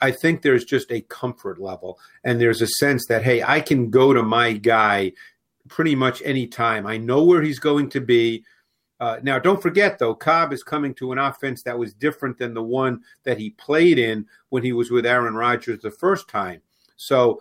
I 0.00 0.10
think 0.10 0.42
there's 0.42 0.64
just 0.64 0.90
a 0.90 1.00
comfort 1.02 1.60
level 1.60 1.98
and 2.24 2.40
there's 2.40 2.62
a 2.62 2.66
sense 2.66 3.06
that, 3.08 3.22
hey, 3.22 3.42
I 3.42 3.60
can 3.60 3.90
go 3.90 4.12
to 4.12 4.22
my 4.22 4.52
guy 4.52 5.12
pretty 5.68 5.94
much 5.94 6.22
any 6.24 6.46
time. 6.46 6.86
I 6.86 6.96
know 6.96 7.24
where 7.24 7.42
he's 7.42 7.58
going 7.60 7.88
to 7.90 8.00
be. 8.00 8.44
Uh, 9.00 9.18
now, 9.22 9.38
don't 9.38 9.62
forget, 9.62 9.98
though, 9.98 10.14
Cobb 10.14 10.52
is 10.52 10.62
coming 10.62 10.94
to 10.94 11.10
an 11.10 11.18
offense 11.18 11.62
that 11.64 11.78
was 11.78 11.92
different 11.92 12.38
than 12.38 12.54
the 12.54 12.62
one 12.62 13.00
that 13.24 13.38
he 13.38 13.50
played 13.50 13.98
in 13.98 14.26
when 14.50 14.62
he 14.62 14.72
was 14.72 14.90
with 14.90 15.06
Aaron 15.06 15.34
Rodgers 15.34 15.80
the 15.80 15.90
first 15.90 16.28
time. 16.28 16.60
So 16.96 17.40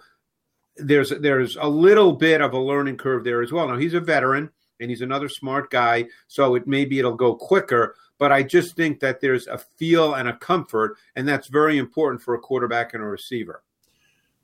there's 0.78 1.10
there's 1.20 1.58
a 1.58 1.68
little 1.68 2.14
bit 2.14 2.42
of 2.42 2.54
a 2.54 2.60
learning 2.60 2.98
curve 2.98 3.24
there 3.24 3.42
as 3.42 3.52
well. 3.52 3.68
Now 3.68 3.78
he's 3.78 3.94
a 3.94 4.00
veteran 4.00 4.50
and 4.80 4.90
he's 4.90 5.02
another 5.02 5.30
smart 5.30 5.70
guy, 5.70 6.06
so 6.28 6.56
it 6.56 6.68
maybe 6.68 7.00
it'll 7.00 7.16
go 7.16 7.36
quicker. 7.36 7.96
But 8.18 8.32
I 8.32 8.44
just 8.44 8.76
think 8.76 9.00
that 9.00 9.20
there's 9.20 9.48
a 9.48 9.58
feel 9.58 10.16
and 10.16 10.30
a 10.30 10.38
comfort, 10.38 10.98
and 11.16 11.28
that's 11.28 11.48
very 11.48 11.78
important 11.78 12.22
for 12.22 12.36
a 12.36 12.40
quarterback 12.40 12.94
and 12.94 13.04
a 13.04 13.06
receiver. 13.06 13.64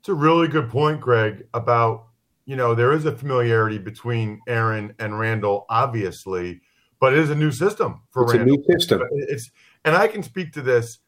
It's 0.00 0.08
a 0.08 0.14
really 0.14 0.48
good 0.48 0.68
point, 0.68 1.00
Greg, 1.00 1.46
about 1.54 2.06
you 2.44 2.56
know 2.56 2.74
there 2.74 2.92
is 2.92 3.04
a 3.04 3.12
familiarity 3.12 3.78
between 3.78 4.40
Aaron 4.48 4.94
and 4.98 5.18
Randall, 5.18 5.66
obviously, 5.68 6.60
but 7.00 7.12
it 7.12 7.18
is 7.18 7.30
a 7.30 7.34
new 7.34 7.50
system 7.50 8.02
for 8.10 8.24
it's 8.24 8.34
Randall. 8.34 8.54
a 8.54 8.58
new 8.58 8.78
system. 8.78 9.02
It's 9.12 9.50
and 9.84 9.96
I 9.96 10.08
can 10.08 10.22
speak 10.22 10.52
to 10.52 10.62
this 10.62 10.98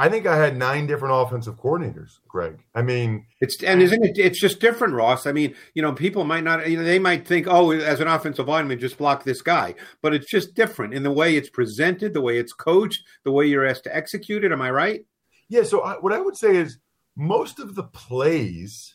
I 0.00 0.08
think 0.08 0.26
I 0.26 0.36
had 0.36 0.56
nine 0.56 0.86
different 0.86 1.14
offensive 1.16 1.56
coordinators, 1.56 2.20
Greg. 2.28 2.64
I 2.72 2.82
mean, 2.82 3.26
it's 3.40 3.60
and 3.64 3.82
isn't 3.82 4.04
it? 4.04 4.16
It's 4.16 4.40
just 4.40 4.60
different, 4.60 4.94
Ross. 4.94 5.26
I 5.26 5.32
mean, 5.32 5.56
you 5.74 5.82
know, 5.82 5.92
people 5.92 6.22
might 6.22 6.44
not, 6.44 6.70
you 6.70 6.76
know, 6.76 6.84
they 6.84 7.00
might 7.00 7.26
think, 7.26 7.48
oh, 7.48 7.72
as 7.72 7.98
an 7.98 8.06
offensive 8.06 8.46
lineman, 8.46 8.78
just 8.78 8.96
block 8.96 9.24
this 9.24 9.42
guy, 9.42 9.74
but 10.00 10.14
it's 10.14 10.30
just 10.30 10.54
different 10.54 10.94
in 10.94 11.02
the 11.02 11.10
way 11.10 11.36
it's 11.36 11.50
presented, 11.50 12.14
the 12.14 12.20
way 12.20 12.38
it's 12.38 12.52
coached, 12.52 13.02
the 13.24 13.32
way 13.32 13.46
you're 13.46 13.66
asked 13.66 13.84
to 13.84 13.96
execute 13.96 14.44
it. 14.44 14.52
Am 14.52 14.62
I 14.62 14.70
right? 14.70 15.04
Yeah. 15.48 15.64
So 15.64 15.80
I, 15.80 15.94
what 15.94 16.12
I 16.12 16.20
would 16.20 16.36
say 16.36 16.54
is 16.54 16.78
most 17.16 17.58
of 17.58 17.74
the 17.74 17.82
plays, 17.82 18.94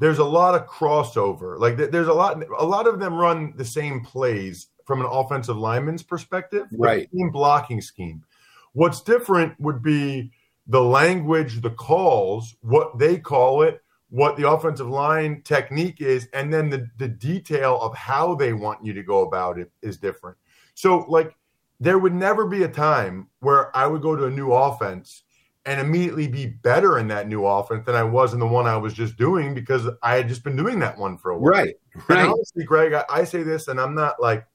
there's 0.00 0.18
a 0.18 0.24
lot 0.24 0.56
of 0.56 0.66
crossover. 0.66 1.60
Like 1.60 1.76
there's 1.76 2.08
a 2.08 2.12
lot, 2.12 2.42
a 2.58 2.66
lot 2.66 2.88
of 2.88 2.98
them 2.98 3.14
run 3.14 3.54
the 3.56 3.64
same 3.64 4.00
plays 4.00 4.66
from 4.84 5.00
an 5.00 5.06
offensive 5.08 5.56
lineman's 5.56 6.02
perspective, 6.02 6.66
right? 6.72 7.08
Blocking 7.30 7.80
scheme. 7.80 8.24
What's 8.72 9.02
different 9.02 9.54
would 9.60 9.82
be 9.82 10.32
the 10.66 10.82
language, 10.82 11.60
the 11.60 11.70
calls, 11.70 12.56
what 12.60 12.98
they 12.98 13.18
call 13.18 13.62
it, 13.62 13.82
what 14.10 14.36
the 14.36 14.48
offensive 14.48 14.88
line 14.88 15.42
technique 15.42 16.00
is, 16.00 16.28
and 16.32 16.52
then 16.52 16.68
the, 16.68 16.88
the 16.98 17.08
detail 17.08 17.80
of 17.80 17.94
how 17.94 18.34
they 18.34 18.52
want 18.52 18.84
you 18.84 18.92
to 18.92 19.02
go 19.02 19.26
about 19.26 19.58
it 19.58 19.70
is 19.82 19.96
different. 19.96 20.36
So, 20.74 21.06
like, 21.08 21.36
there 21.78 21.98
would 21.98 22.14
never 22.14 22.46
be 22.46 22.64
a 22.64 22.68
time 22.68 23.28
where 23.38 23.74
I 23.76 23.86
would 23.86 24.02
go 24.02 24.16
to 24.16 24.26
a 24.26 24.30
new 24.30 24.52
offense 24.52 25.22
and 25.66 25.80
immediately 25.80 26.26
be 26.26 26.46
better 26.46 26.98
in 26.98 27.08
that 27.08 27.28
new 27.28 27.46
offense 27.46 27.84
than 27.86 27.94
I 27.94 28.02
was 28.02 28.32
in 28.32 28.40
the 28.40 28.46
one 28.46 28.66
I 28.66 28.76
was 28.76 28.94
just 28.94 29.16
doing 29.16 29.54
because 29.54 29.88
I 30.02 30.16
had 30.16 30.28
just 30.28 30.42
been 30.42 30.56
doing 30.56 30.78
that 30.80 30.98
one 30.98 31.16
for 31.18 31.30
a 31.30 31.38
while. 31.38 31.52
Right. 31.52 31.74
Right. 32.08 32.18
And 32.18 32.28
honestly, 32.28 32.64
Greg, 32.64 32.92
I, 32.92 33.04
I 33.08 33.24
say 33.24 33.42
this, 33.42 33.68
and 33.68 33.80
I'm 33.80 33.94
not 33.94 34.20
like, 34.20 34.46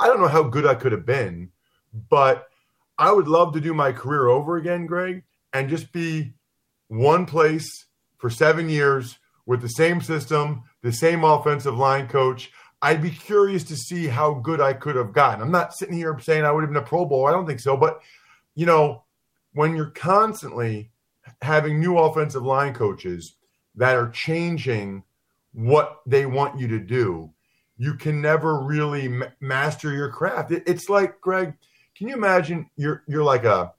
I 0.00 0.06
don't 0.06 0.20
know 0.20 0.28
how 0.28 0.42
good 0.42 0.66
I 0.66 0.74
could 0.74 0.92
have 0.92 1.06
been, 1.06 1.50
but 2.08 2.46
I 2.98 3.12
would 3.12 3.28
love 3.28 3.52
to 3.54 3.60
do 3.60 3.74
my 3.74 3.92
career 3.92 4.28
over 4.28 4.56
again, 4.56 4.86
Greg 4.86 5.24
and 5.56 5.70
just 5.70 5.90
be 5.90 6.34
one 6.88 7.24
place 7.24 7.86
for 8.18 8.28
seven 8.28 8.68
years 8.68 9.18
with 9.46 9.62
the 9.62 9.68
same 9.68 10.02
system, 10.02 10.64
the 10.82 10.92
same 10.92 11.24
offensive 11.24 11.76
line 11.76 12.08
coach. 12.08 12.50
I'd 12.82 13.02
be 13.02 13.10
curious 13.10 13.64
to 13.64 13.76
see 13.76 14.06
how 14.06 14.34
good 14.34 14.60
I 14.60 14.74
could 14.74 14.96
have 14.96 15.14
gotten. 15.14 15.40
I'm 15.40 15.50
not 15.50 15.74
sitting 15.74 15.96
here 15.96 16.18
saying 16.20 16.44
I 16.44 16.50
would 16.52 16.60
have 16.60 16.70
been 16.70 16.82
a 16.82 16.86
Pro 16.86 17.06
Bowl. 17.06 17.26
I 17.26 17.32
don't 17.32 17.46
think 17.46 17.60
so. 17.60 17.74
But, 17.76 18.00
you 18.54 18.66
know, 18.66 19.04
when 19.54 19.74
you're 19.74 19.90
constantly 19.90 20.90
having 21.40 21.80
new 21.80 21.96
offensive 21.96 22.42
line 22.44 22.74
coaches 22.74 23.36
that 23.76 23.96
are 23.96 24.10
changing 24.10 25.04
what 25.52 26.00
they 26.06 26.26
want 26.26 26.60
you 26.60 26.68
to 26.68 26.78
do, 26.78 27.32
you 27.78 27.94
can 27.94 28.20
never 28.20 28.60
really 28.60 29.22
master 29.40 29.92
your 29.92 30.10
craft. 30.10 30.52
It, 30.52 30.64
it's 30.66 30.90
like, 30.90 31.18
Greg, 31.22 31.54
can 31.96 32.08
you 32.08 32.14
imagine 32.14 32.68
you're 32.76 33.04
you're 33.08 33.24
like 33.24 33.44
a 33.44 33.72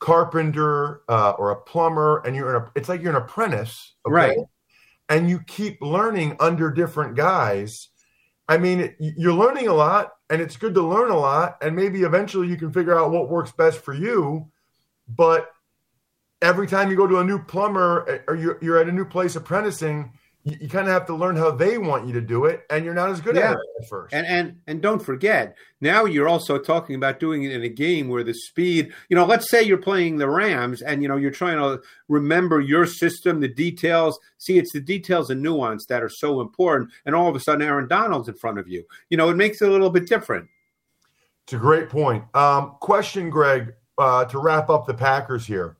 carpenter 0.00 1.02
uh, 1.08 1.30
or 1.32 1.50
a 1.50 1.56
plumber, 1.56 2.22
and 2.24 2.34
you're 2.34 2.56
in 2.56 2.62
a, 2.62 2.72
it's 2.74 2.88
like 2.88 3.02
you're 3.02 3.16
an 3.16 3.22
apprentice, 3.22 3.94
okay? 4.06 4.12
right? 4.12 4.38
And 5.08 5.28
you 5.28 5.40
keep 5.46 5.80
learning 5.80 6.36
under 6.40 6.70
different 6.70 7.16
guys. 7.16 7.88
I 8.48 8.58
mean, 8.58 8.94
you're 8.98 9.34
learning 9.34 9.68
a 9.68 9.74
lot, 9.74 10.12
and 10.28 10.40
it's 10.40 10.56
good 10.56 10.74
to 10.74 10.82
learn 10.82 11.10
a 11.10 11.18
lot, 11.18 11.58
and 11.62 11.76
maybe 11.76 12.02
eventually 12.02 12.48
you 12.48 12.56
can 12.56 12.72
figure 12.72 12.98
out 12.98 13.10
what 13.10 13.28
works 13.28 13.52
best 13.52 13.78
for 13.78 13.94
you. 13.94 14.50
But 15.08 15.50
every 16.42 16.66
time 16.66 16.90
you 16.90 16.96
go 16.96 17.06
to 17.06 17.18
a 17.18 17.24
new 17.24 17.42
plumber 17.42 18.08
eh, 18.08 18.18
or 18.26 18.36
you're, 18.36 18.58
you're 18.62 18.78
at 18.78 18.88
a 18.88 18.92
new 18.92 19.04
place 19.04 19.36
apprenticing, 19.36 20.12
you, 20.44 20.56
you 20.60 20.68
kind 20.68 20.86
of 20.86 20.92
have 20.92 21.06
to 21.06 21.14
learn 21.14 21.36
how 21.36 21.50
they 21.50 21.78
want 21.78 22.06
you 22.06 22.12
to 22.14 22.20
do 22.20 22.46
it, 22.46 22.64
and 22.70 22.84
you're 22.84 22.94
not 22.94 23.10
as 23.10 23.20
good 23.20 23.36
yeah. 23.36 23.52
at 23.52 23.56
it 23.56 23.82
at 23.82 23.88
first. 23.88 24.14
And 24.14 24.26
and 24.26 24.60
and 24.66 24.80
don't 24.80 25.00
forget, 25.00 25.56
now 25.80 26.04
you're 26.04 26.28
also 26.28 26.58
talking 26.58 26.96
about 26.96 27.20
doing 27.20 27.44
it 27.44 27.52
in 27.52 27.62
a 27.62 27.68
game 27.68 28.08
where 28.08 28.24
the 28.24 28.34
speed, 28.34 28.92
you 29.08 29.16
know, 29.16 29.26
let's 29.26 29.50
say 29.50 29.62
you're 29.62 29.78
playing 29.78 30.16
the 30.16 30.28
Rams, 30.28 30.82
and 30.82 31.02
you 31.02 31.08
know 31.08 31.16
you're 31.16 31.30
trying 31.30 31.58
to 31.58 31.82
remember 32.08 32.60
your 32.60 32.86
system, 32.86 33.40
the 33.40 33.48
details. 33.48 34.18
See, 34.38 34.58
it's 34.58 34.72
the 34.72 34.80
details 34.80 35.30
and 35.30 35.42
nuance 35.42 35.86
that 35.86 36.02
are 36.02 36.08
so 36.08 36.40
important, 36.40 36.90
and 37.04 37.14
all 37.14 37.28
of 37.28 37.36
a 37.36 37.40
sudden, 37.40 37.62
Aaron 37.62 37.88
Donald's 37.88 38.28
in 38.28 38.34
front 38.34 38.58
of 38.58 38.68
you. 38.68 38.84
You 39.10 39.16
know, 39.16 39.28
it 39.28 39.36
makes 39.36 39.60
it 39.60 39.68
a 39.68 39.72
little 39.72 39.90
bit 39.90 40.08
different. 40.08 40.48
It's 41.44 41.52
a 41.52 41.58
great 41.58 41.88
point. 41.88 42.24
Um, 42.34 42.76
question, 42.80 43.28
Greg, 43.28 43.74
uh, 43.98 44.24
to 44.26 44.38
wrap 44.38 44.70
up 44.70 44.86
the 44.86 44.94
Packers 44.94 45.46
here. 45.46 45.76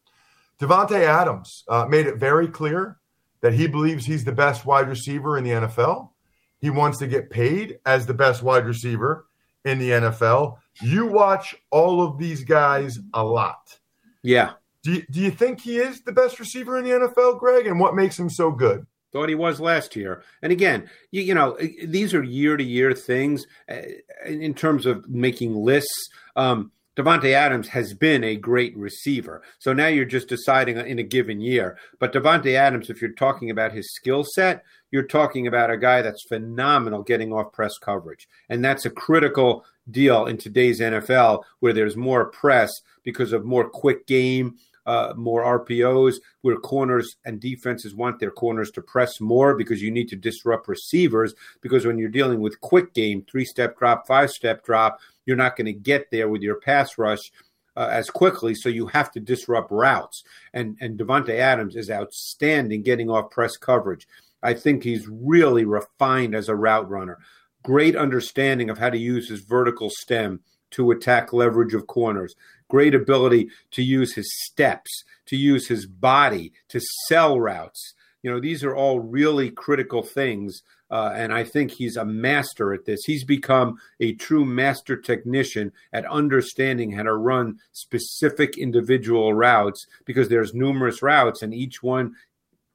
Davante 0.59 1.01
Adams 1.01 1.65
uh, 1.69 1.87
made 1.87 2.07
it 2.07 2.17
very 2.17 2.47
clear 2.47 3.00
that 3.43 3.55
he 3.55 3.67
believes 3.67 4.05
he's 4.05 4.25
the 4.25 4.33
best 4.33 4.65
wide 4.67 4.89
receiver 4.89 5.39
in 5.39 5.45
the 5.45 5.51
NFL. 5.51 6.11
He 6.59 6.71
wants 6.71 6.99
to 6.99 7.07
get 7.07 7.31
paid 7.31 7.79
as 7.87 8.07
the 8.07 8.15
best 8.15 8.43
wide 8.43 8.67
receiver 8.67 9.27
in 9.65 9.79
the 9.79 9.91
NFL. 9.91 10.59
You 10.83 11.07
watch 11.07 11.57
all 11.71 12.03
of 12.03 12.19
these 12.19 12.45
guys 12.45 12.99
a 13.15 13.25
lot. 13.25 13.79
Yeah. 14.23 14.53
Do 14.83 14.93
you, 14.95 15.03
do 15.11 15.21
you 15.21 15.31
think 15.31 15.61
he 15.61 15.79
is 15.79 16.03
the 16.03 16.13
best 16.13 16.39
receiver 16.39 16.79
in 16.79 16.85
the 16.85 16.91
NFL, 16.91 17.39
Greg? 17.39 17.67
And 17.67 17.79
what 17.79 17.95
makes 17.95 18.19
him 18.19 18.31
so 18.31 18.51
good? 18.51 18.87
Thought 19.13 19.29
he 19.29 19.35
was 19.35 19.61
last 19.61 19.97
year. 19.97 20.23
And 20.41 20.53
again, 20.53 20.89
you, 21.11 21.23
you 21.23 21.35
know, 21.35 21.59
these 21.85 22.15
are 22.15 22.23
year 22.23 22.57
to 22.57 22.65
year 22.65 22.95
things 22.95 23.47
uh, 23.69 23.83
in 24.25 24.55
terms 24.55 24.87
of 24.87 25.09
making 25.09 25.55
lists. 25.55 26.09
Um, 26.37 26.71
Davante 27.01 27.33
Adams 27.33 27.69
has 27.69 27.95
been 27.95 28.23
a 28.23 28.37
great 28.37 28.77
receiver. 28.77 29.41
So 29.59 29.73
now 29.73 29.87
you're 29.87 30.05
just 30.05 30.29
deciding 30.29 30.77
in 30.77 30.99
a 30.99 31.03
given 31.03 31.41
year. 31.41 31.79
But 31.99 32.13
Davante 32.13 32.55
Adams, 32.55 32.91
if 32.91 33.01
you're 33.01 33.13
talking 33.13 33.49
about 33.49 33.73
his 33.73 33.95
skill 33.95 34.23
set, 34.23 34.65
you're 34.91 35.05
talking 35.05 35.47
about 35.47 35.71
a 35.71 35.79
guy 35.79 36.03
that's 36.03 36.25
phenomenal 36.25 37.03
getting 37.03 37.33
off 37.33 37.53
press 37.53 37.79
coverage. 37.79 38.29
And 38.51 38.63
that's 38.63 38.85
a 38.85 38.91
critical 38.91 39.65
deal 39.91 40.27
in 40.27 40.37
today's 40.37 40.81
NFL 40.81 41.43
where 41.61 41.73
there's 41.73 41.97
more 41.97 42.27
press 42.27 42.71
because 43.03 43.33
of 43.33 43.47
more 43.47 43.71
quick 43.71 44.07
game, 44.07 44.57
uh, 44.85 45.15
more 45.17 45.65
RPOs, 45.65 46.17
where 46.43 46.57
corners 46.57 47.17
and 47.25 47.41
defenses 47.41 47.95
want 47.95 48.19
their 48.19 48.31
corners 48.31 48.71
to 48.73 48.83
press 48.83 49.23
more 49.23 49.55
because 49.55 49.81
you 49.81 49.91
need 49.91 50.09
to 50.09 50.17
disrupt 50.17 50.69
receivers. 50.69 51.35
Because 51.63 51.87
when 51.87 51.97
you're 51.97 52.11
dealing 52.11 52.41
with 52.41 52.61
quick 52.61 52.93
game, 52.93 53.25
three 53.31 53.47
step 53.47 53.79
drop, 53.79 54.07
five 54.07 54.31
step 54.31 54.65
drop, 54.65 54.99
you're 55.31 55.37
not 55.37 55.55
going 55.55 55.67
to 55.67 55.73
get 55.73 56.11
there 56.11 56.29
with 56.29 56.43
your 56.43 56.57
pass 56.57 56.99
rush 56.99 57.31
uh, 57.77 57.87
as 57.89 58.11
quickly. 58.11 58.53
So 58.53 58.69
you 58.69 58.89
have 58.89 59.13
to 59.13 59.21
disrupt 59.21 59.71
routes. 59.71 60.25
And 60.53 60.77
and 60.81 60.99
Davante 60.99 61.39
Adams 61.39 61.77
is 61.77 61.89
outstanding 61.89 62.83
getting 62.83 63.09
off 63.09 63.31
press 63.31 63.57
coverage. 63.57 64.09
I 64.43 64.55
think 64.55 64.83
he's 64.83 65.07
really 65.09 65.65
refined 65.65 66.35
as 66.35 66.49
a 66.49 66.57
route 66.57 66.91
runner. 66.91 67.19
Great 67.63 67.95
understanding 67.95 68.71
of 68.71 68.79
how 68.79 68.91
to 68.91 68.99
use 68.99 69.29
his 69.29 69.43
vertical 69.43 69.89
stem 69.89 70.41
to 70.73 70.91
attack 70.91 71.33
leverage 71.33 71.75
of 71.75 71.87
corners. 71.87 72.35
Great 72.69 72.95
ability 72.95 73.51
to 73.71 73.83
use 73.83 74.15
his 74.15 74.29
steps, 74.45 75.05
to 75.27 75.37
use 75.37 75.69
his 75.69 75.87
body, 75.87 76.53
to 76.71 76.81
sell 77.07 77.39
routes. 77.39 77.95
You 78.23 78.33
know, 78.33 78.41
these 78.41 78.65
are 78.65 78.75
all 78.75 78.99
really 78.99 79.51
critical 79.51 80.03
things 80.03 80.63
uh, 80.91 81.13
and 81.15 81.33
I 81.33 81.45
think 81.45 81.71
he's 81.71 81.97
a 81.97 82.05
master 82.05 82.73
at 82.73 82.85
this. 82.85 83.05
He's 83.05 83.25
become 83.25 83.79
a 84.01 84.15
true 84.15 84.45
master 84.45 84.97
technician 84.97 85.73
at 85.93 86.05
understanding 86.07 86.93
how 86.93 87.05
to 87.05 87.15
run 87.15 87.59
specific 87.73 88.59
individual 88.59 89.33
routes 89.33 89.87
because 90.05 90.29
there's 90.29 90.55
numerous 90.55 91.03
routes 91.03 91.43
and 91.43 91.55
each 91.55 91.83
one 91.83 92.15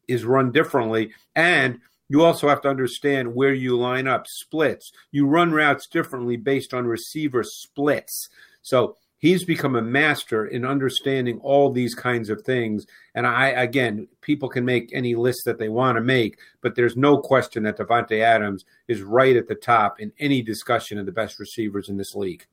is 0.08 0.24
run 0.24 0.52
differently. 0.52 1.12
And 1.36 1.80
you 2.08 2.24
also 2.24 2.48
have 2.48 2.62
to 2.62 2.70
understand 2.70 3.34
where 3.34 3.54
you 3.54 3.78
line 3.78 4.08
up 4.08 4.28
splits. 4.28 4.92
You 5.12 5.28
run 5.28 5.52
routes 5.52 5.88
differently 5.88 6.38
based 6.38 6.74
on 6.74 6.86
receiver 6.86 7.44
splits. 7.44 8.30
So 8.62 8.96
he's 9.18 9.44
become 9.44 9.76
a 9.76 9.82
master 9.82 10.46
in 10.46 10.66
understanding 10.66 11.40
all 11.42 11.72
these 11.72 11.96
kinds 11.96 12.30
of 12.30 12.42
things. 12.42 12.86
And 13.14 13.26
I, 13.26 13.48
again, 13.48 14.08
people 14.22 14.50
can 14.50 14.66
make 14.66 14.92
any 14.94 15.16
list 15.16 15.42
that 15.46 15.58
they 15.58 15.70
want 15.70 15.98
to 15.98 16.02
make, 16.02 16.38
but 16.62 16.76
there's 16.76 16.98
no 16.98 17.18
question 17.18 17.64
that 17.64 17.78
Davante 17.78 18.22
Adams 18.22 18.66
is 18.88 19.02
right 19.02 19.36
at 19.36 19.48
the 19.48 19.56
top 19.56 20.00
in 20.00 20.12
any 20.20 20.42
discussion 20.42 20.98
of 20.98 21.06
the 21.06 21.12
best 21.12 21.40
receivers 21.40 21.90
in 21.90 21.98
this 21.98 22.16
league. 22.16 22.46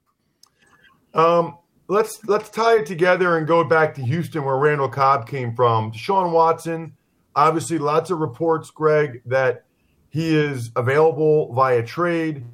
Um, 1.15 1.59
let's 1.89 2.25
let's 2.27 2.49
tie 2.49 2.79
it 2.79 2.87
together 2.87 3.37
and 3.37 3.47
go 3.47 3.65
back 3.65 3.95
to 3.95 4.03
Houston, 4.03 4.45
where 4.45 4.57
Randall 4.57 4.89
Cobb 4.89 5.29
came 5.29 5.55
from. 5.55 5.93
Deshaun 5.93 6.33
Watson, 6.33 6.95
obviously, 7.37 7.79
lots 7.79 8.11
of 8.11 8.19
reports, 8.21 8.71
Greg, 8.71 9.23
that 9.27 9.65
he 10.09 10.35
is 10.35 10.71
available 10.77 11.53
via 11.53 11.83
trade. 11.83 12.45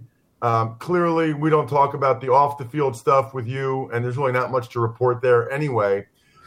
Um, 0.43 0.77
clearly, 0.79 1.35
we 1.35 1.51
don't 1.51 1.69
talk 1.69 1.95
about 1.95 2.21
the 2.21 2.33
off 2.33 2.59
the 2.59 2.65
field 2.65 2.97
stuff 2.97 3.35
with 3.35 3.47
you, 3.47 3.91
and 3.93 4.05
there's 4.05 4.17
really 4.17 4.33
not 4.33 4.51
much 4.51 4.69
to 4.71 4.81
report 4.81 5.21
there 5.21 5.51
anyway. 5.51 6.07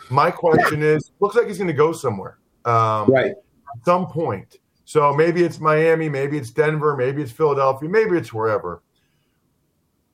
My 0.10 0.31
question 0.31 0.81
is 0.83 1.12
looks 1.19 1.36
like 1.36 1.48
he's 1.48 1.57
going 1.57 1.67
to 1.67 1.74
go 1.74 1.91
somewhere. 1.91 2.38
Um, 2.65 3.12
right. 3.12 3.31
At 3.31 3.86
some 3.86 4.07
point. 4.07 4.57
So 4.86 5.13
maybe 5.13 5.43
it's 5.43 5.60
Miami, 5.60 6.10
maybe 6.10 6.38
it's 6.38 6.50
Denver, 6.50 6.98
maybe 6.98 7.21
it's 7.21 7.31
Philadelphia, 7.31 7.88
maybe 7.88 8.17
it's 8.17 8.33
wherever. 8.33 8.83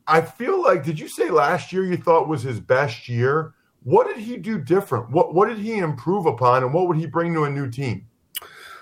I 0.06 0.22
feel 0.22 0.62
like, 0.62 0.84
did 0.84 1.00
you 1.00 1.08
say 1.08 1.30
last 1.30 1.74
year 1.74 1.84
you 1.84 1.98
thought 1.98 2.28
was 2.28 2.44
his 2.44 2.60
best 2.60 3.10
year? 3.10 3.54
What 3.84 4.08
did 4.08 4.18
he 4.18 4.38
do 4.38 4.58
different? 4.58 5.10
What 5.10 5.34
what 5.34 5.50
did 5.50 5.60
he 5.60 5.78
improve 5.78 6.26
upon, 6.26 6.64
and 6.64 6.74
what 6.74 6.88
would 6.88 6.98
he 6.98 7.06
bring 7.06 7.34
to 7.34 7.44
a 7.44 7.50
new 7.50 7.70
team? 7.70 8.08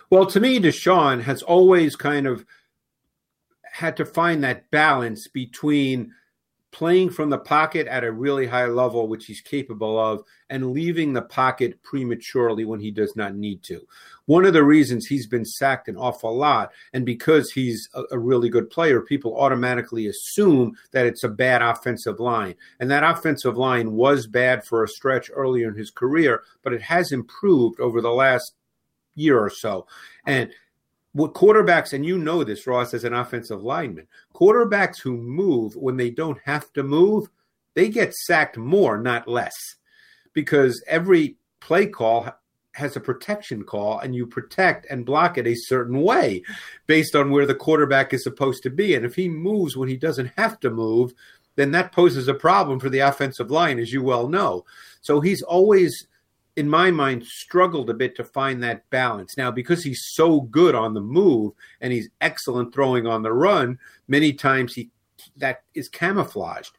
Well, 0.09 0.25
to 0.27 0.39
me, 0.39 0.59
Deshaun 0.59 1.21
has 1.23 1.41
always 1.41 1.95
kind 1.95 2.27
of 2.27 2.45
had 3.75 3.98
to 3.98 4.05
find 4.05 4.41
that 4.41 4.72
balance 4.72 5.27
between 5.27 6.10
playing 6.72 7.10
from 7.10 7.29
the 7.29 7.38
pocket 7.38 7.88
at 7.88 8.05
a 8.05 8.12
really 8.12 8.48
high 8.48 8.67
level, 8.67 9.10
which 9.10 9.25
he's 9.25 9.41
capable 9.41 10.00
of, 10.00 10.24
and 10.50 10.72
leaving 10.72 11.12
the 11.12 11.22
pocket 11.22 11.84
prematurely 11.84 12.63
when 12.63 12.79
he 12.79 12.89
does 12.89 13.17
not 13.17 13.36
need 13.36 13.62
to. 13.63 13.86
One 14.27 14.46
of 14.46 14.53
the 14.53 14.63
reasons 14.63 15.05
he's 15.05 15.27
been 15.27 15.44
sacked 15.44 15.89
an 15.89 15.98
awful 15.98 16.34
lot, 16.34 16.72
and 16.94 17.05
because 17.05 17.51
he's 17.51 17.89
a, 17.94 18.03
a, 18.12 18.20
really 18.20 18.48
good 18.48 18.70
player, 18.70 19.01
people 19.01 19.38
automatically 19.38 20.08
assume 20.08 20.77
that 20.91 21.05
it's 21.05 21.25
a 21.25 21.29
bad 21.29 21.62
offensive 21.62 22.22
line. 22.22 22.55
And 22.79 22.89
that 22.91 23.03
offensive 23.03 23.58
line 23.58 23.91
was 23.91 24.25
bad 24.25 24.63
for 24.63 24.86
a 24.86 24.88
stretch 24.88 25.29
earlier 25.34 25.67
in 25.67 25.75
his 25.75 25.91
career, 25.91 26.44
but 26.63 26.72
it 26.72 26.82
has 26.82 27.12
improved 27.12 27.82
over 27.82 28.00
the 28.00 28.12
last 28.12 28.53
year 29.15 29.38
or 29.38 29.50
so. 29.50 29.86
And 30.25 30.51
what 31.15 31.34
quarterbacks, 31.34 31.93
and 31.93 32.05
you 32.05 32.17
know 32.17 32.43
this, 32.43 32.67
Ross, 32.67 32.93
as 32.93 33.05
an 33.05 33.13
offensive 33.13 33.63
lineman, 33.63 34.05
quarterbacks 34.34 35.00
who 35.01 35.15
move 35.15 35.74
when 35.77 35.95
they 35.95 36.10
don't 36.10 36.39
have 36.43 36.74
to 36.74 36.84
move, 36.84 37.29
they 37.74 37.88
get 37.88 38.13
sacked 38.13 38.57
more, 38.57 38.98
not 38.98 39.25
less, 39.25 39.55
because 40.34 40.84
every 40.88 41.38
play 41.62 41.88
call 41.88 42.29
has 42.74 42.98
a 42.98 43.00
protection 43.00 43.63
call, 43.63 44.00
and 44.00 44.13
you 44.13 44.27
protect 44.27 44.88
and 44.89 45.05
block 45.05 45.38
it 45.38 45.48
a 45.48 45.55
certain 45.55 46.01
way 46.01 46.43
based 46.86 47.15
on 47.15 47.31
where 47.31 47.45
the 47.45 47.55
quarterback 47.55 48.13
is 48.13 48.22
supposed 48.22 48.62
to 48.63 48.69
be. 48.69 48.93
And 48.93 49.05
if 49.05 49.15
he 49.15 49.29
moves 49.29 49.77
when 49.77 49.88
he 49.88 49.95
doesn't 49.95 50.34
have 50.36 50.60
to 50.60 50.69
move, 50.69 51.13
then 51.55 51.72
that 51.72 51.93
poses 51.93 52.27
a 52.27 52.34
problem 52.34 52.77
for 52.77 52.89
the 52.89 53.00
offensive 53.00 53.50
line, 53.50 53.79
as 53.79 53.93
you 53.93 54.03
well 54.03 54.27
know. 54.27 54.65
So 55.00 55.22
he's 55.22 55.41
always 55.43 56.07
in 56.55 56.69
my 56.69 56.89
mind, 56.91 57.25
struggled 57.25 57.89
a 57.89 57.93
bit 57.93 58.15
to 58.15 58.24
find 58.24 58.63
that 58.63 58.89
balance. 58.89 59.38
Now, 59.38 59.51
because 59.51 59.83
he's 59.83 60.05
so 60.13 60.41
good 60.41 60.75
on 60.75 60.93
the 60.93 61.01
move 61.01 61.53
and 61.81 61.91
he's 61.91 62.09
excellent 62.21 62.74
throwing 62.74 63.05
on 63.05 63.24
the 63.24 63.33
run, 63.33 63.77
many 64.07 64.33
times 64.33 64.74
he 64.74 64.89
that 65.38 65.63
is 65.74 65.89
camouflaged. 65.89 66.77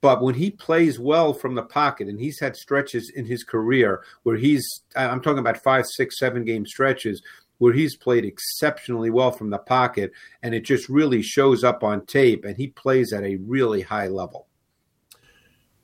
But 0.00 0.22
when 0.22 0.34
he 0.34 0.50
plays 0.50 0.98
well 0.98 1.32
from 1.32 1.54
the 1.54 1.62
pocket, 1.62 2.08
and 2.08 2.20
he's 2.20 2.40
had 2.40 2.56
stretches 2.56 3.10
in 3.10 3.24
his 3.24 3.44
career 3.44 4.02
where 4.22 4.36
he's, 4.36 4.82
I'm 4.94 5.20
talking 5.20 5.38
about 5.38 5.62
five, 5.62 5.86
six, 5.86 6.18
seven 6.18 6.44
game 6.44 6.66
stretches 6.66 7.22
where 7.58 7.72
he's 7.72 7.96
played 7.96 8.24
exceptionally 8.24 9.10
well 9.10 9.30
from 9.32 9.50
the 9.50 9.58
pocket, 9.58 10.12
and 10.42 10.54
it 10.54 10.64
just 10.64 10.88
really 10.88 11.22
shows 11.22 11.64
up 11.64 11.82
on 11.82 12.04
tape, 12.04 12.44
and 12.44 12.56
he 12.56 12.68
plays 12.68 13.12
at 13.12 13.24
a 13.24 13.36
really 13.36 13.80
high 13.80 14.08
level. 14.08 14.46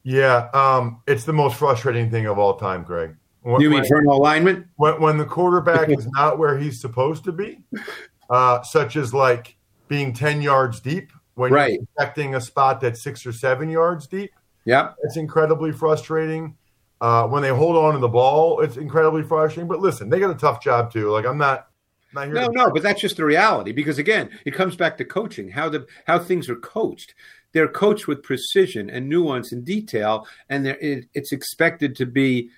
Yeah, 0.02 0.48
um, 0.52 1.00
it's 1.06 1.24
the 1.24 1.32
most 1.32 1.56
frustrating 1.56 2.10
thing 2.10 2.26
of 2.26 2.38
all 2.38 2.58
time, 2.58 2.82
Greg. 2.82 3.16
When, 3.42 3.60
you 3.60 3.70
mean 3.70 3.84
an 3.84 4.06
alignment? 4.06 4.66
When, 4.76 5.00
when 5.00 5.18
the 5.18 5.24
quarterback 5.24 5.88
is 5.98 6.06
not 6.12 6.38
where 6.38 6.58
he's 6.58 6.80
supposed 6.80 7.24
to 7.24 7.32
be, 7.32 7.60
uh, 8.30 8.62
such 8.62 8.96
as 8.96 9.12
like 9.12 9.56
being 9.88 10.12
10 10.12 10.42
yards 10.42 10.80
deep 10.80 11.12
when 11.34 11.52
right. 11.52 11.72
you're 11.72 11.86
protecting 11.96 12.34
a 12.34 12.40
spot 12.40 12.80
that's 12.80 13.02
six 13.02 13.26
or 13.26 13.32
seven 13.32 13.68
yards 13.68 14.06
deep. 14.06 14.30
Yeah. 14.64 14.92
It's 15.02 15.16
incredibly 15.16 15.72
frustrating. 15.72 16.56
Uh, 17.00 17.26
when 17.26 17.42
they 17.42 17.48
hold 17.48 17.76
on 17.76 17.94
to 17.94 17.98
the 17.98 18.08
ball, 18.08 18.60
it's 18.60 18.76
incredibly 18.76 19.24
frustrating. 19.24 19.66
But 19.66 19.80
listen, 19.80 20.08
they 20.08 20.20
got 20.20 20.30
a 20.30 20.38
tough 20.38 20.62
job 20.62 20.92
too. 20.92 21.10
Like 21.10 21.26
I'm 21.26 21.38
not 21.38 21.66
not 22.14 22.28
no, 22.28 22.46
no, 22.46 22.70
but 22.70 22.82
that's 22.82 23.00
just 23.00 23.16
the 23.16 23.24
reality. 23.24 23.72
Because 23.72 23.98
again, 23.98 24.30
it 24.44 24.52
comes 24.54 24.76
back 24.76 24.96
to 24.98 25.04
coaching, 25.04 25.48
how 25.48 25.68
the 25.68 25.86
how 26.06 26.18
things 26.18 26.48
are 26.48 26.56
coached. 26.56 27.14
They're 27.52 27.68
coached 27.68 28.06
with 28.06 28.22
precision 28.22 28.88
and 28.88 29.08
nuance 29.08 29.52
and 29.52 29.64
detail, 29.64 30.26
and 30.48 30.66
it, 30.66 31.06
it's 31.12 31.32
expected 31.32 31.96
to 31.96 32.06
be 32.06 32.50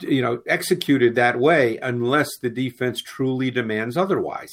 you 0.00 0.22
know, 0.22 0.42
executed 0.46 1.14
that 1.14 1.38
way 1.38 1.78
unless 1.78 2.28
the 2.40 2.50
defense 2.50 3.02
truly 3.02 3.50
demands 3.50 3.96
otherwise. 3.96 4.52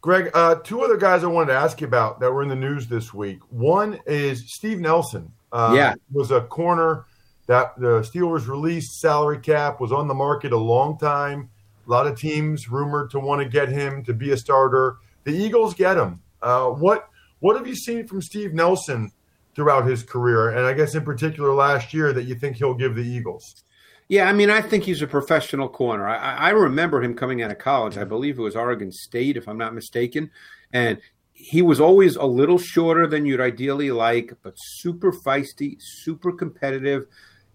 Greg, 0.00 0.30
uh, 0.34 0.56
two 0.56 0.82
other 0.82 0.98
guys 0.98 1.24
I 1.24 1.28
wanted 1.28 1.52
to 1.52 1.58
ask 1.58 1.80
you 1.80 1.86
about 1.86 2.20
that 2.20 2.30
were 2.30 2.42
in 2.42 2.50
the 2.50 2.54
news 2.54 2.86
this 2.88 3.14
week. 3.14 3.38
One 3.48 3.98
is 4.06 4.44
Steve 4.54 4.78
Nelson. 4.78 5.32
Uh, 5.50 5.72
yeah, 5.74 5.94
was 6.12 6.30
a 6.30 6.42
corner 6.42 7.06
that 7.46 7.78
the 7.78 8.00
Steelers 8.00 8.46
released 8.46 9.00
salary 9.00 9.38
cap 9.38 9.80
was 9.80 9.92
on 9.92 10.08
the 10.08 10.14
market 10.14 10.52
a 10.52 10.58
long 10.58 10.98
time. 10.98 11.48
A 11.86 11.90
lot 11.90 12.06
of 12.06 12.18
teams 12.18 12.68
rumored 12.68 13.10
to 13.10 13.18
want 13.18 13.42
to 13.42 13.48
get 13.48 13.68
him 13.68 14.04
to 14.04 14.14
be 14.14 14.32
a 14.32 14.36
starter. 14.36 14.96
The 15.24 15.32
Eagles 15.32 15.74
get 15.74 15.96
him. 15.96 16.20
Uh, 16.42 16.66
what 16.68 17.08
what 17.40 17.56
have 17.56 17.66
you 17.66 17.74
seen 17.74 18.06
from 18.06 18.20
Steve 18.20 18.52
Nelson 18.52 19.10
throughout 19.54 19.86
his 19.86 20.02
career, 20.02 20.50
and 20.50 20.66
I 20.66 20.74
guess 20.74 20.94
in 20.94 21.04
particular 21.04 21.54
last 21.54 21.94
year 21.94 22.12
that 22.12 22.24
you 22.24 22.34
think 22.34 22.56
he'll 22.56 22.74
give 22.74 22.94
the 22.94 23.02
Eagles? 23.02 23.63
Yeah, 24.08 24.28
I 24.28 24.32
mean, 24.32 24.50
I 24.50 24.60
think 24.60 24.84
he's 24.84 25.02
a 25.02 25.06
professional 25.06 25.68
corner. 25.68 26.06
I, 26.06 26.36
I 26.36 26.50
remember 26.50 27.02
him 27.02 27.14
coming 27.14 27.42
out 27.42 27.50
of 27.50 27.58
college. 27.58 27.96
I 27.96 28.04
believe 28.04 28.38
it 28.38 28.42
was 28.42 28.56
Oregon 28.56 28.92
State, 28.92 29.36
if 29.36 29.48
I'm 29.48 29.56
not 29.56 29.74
mistaken, 29.74 30.30
and 30.72 31.00
he 31.32 31.62
was 31.62 31.80
always 31.80 32.16
a 32.16 32.24
little 32.24 32.58
shorter 32.58 33.06
than 33.06 33.26
you'd 33.26 33.40
ideally 33.40 33.90
like, 33.90 34.32
but 34.42 34.54
super 34.56 35.10
feisty, 35.10 35.76
super 35.80 36.32
competitive. 36.32 37.06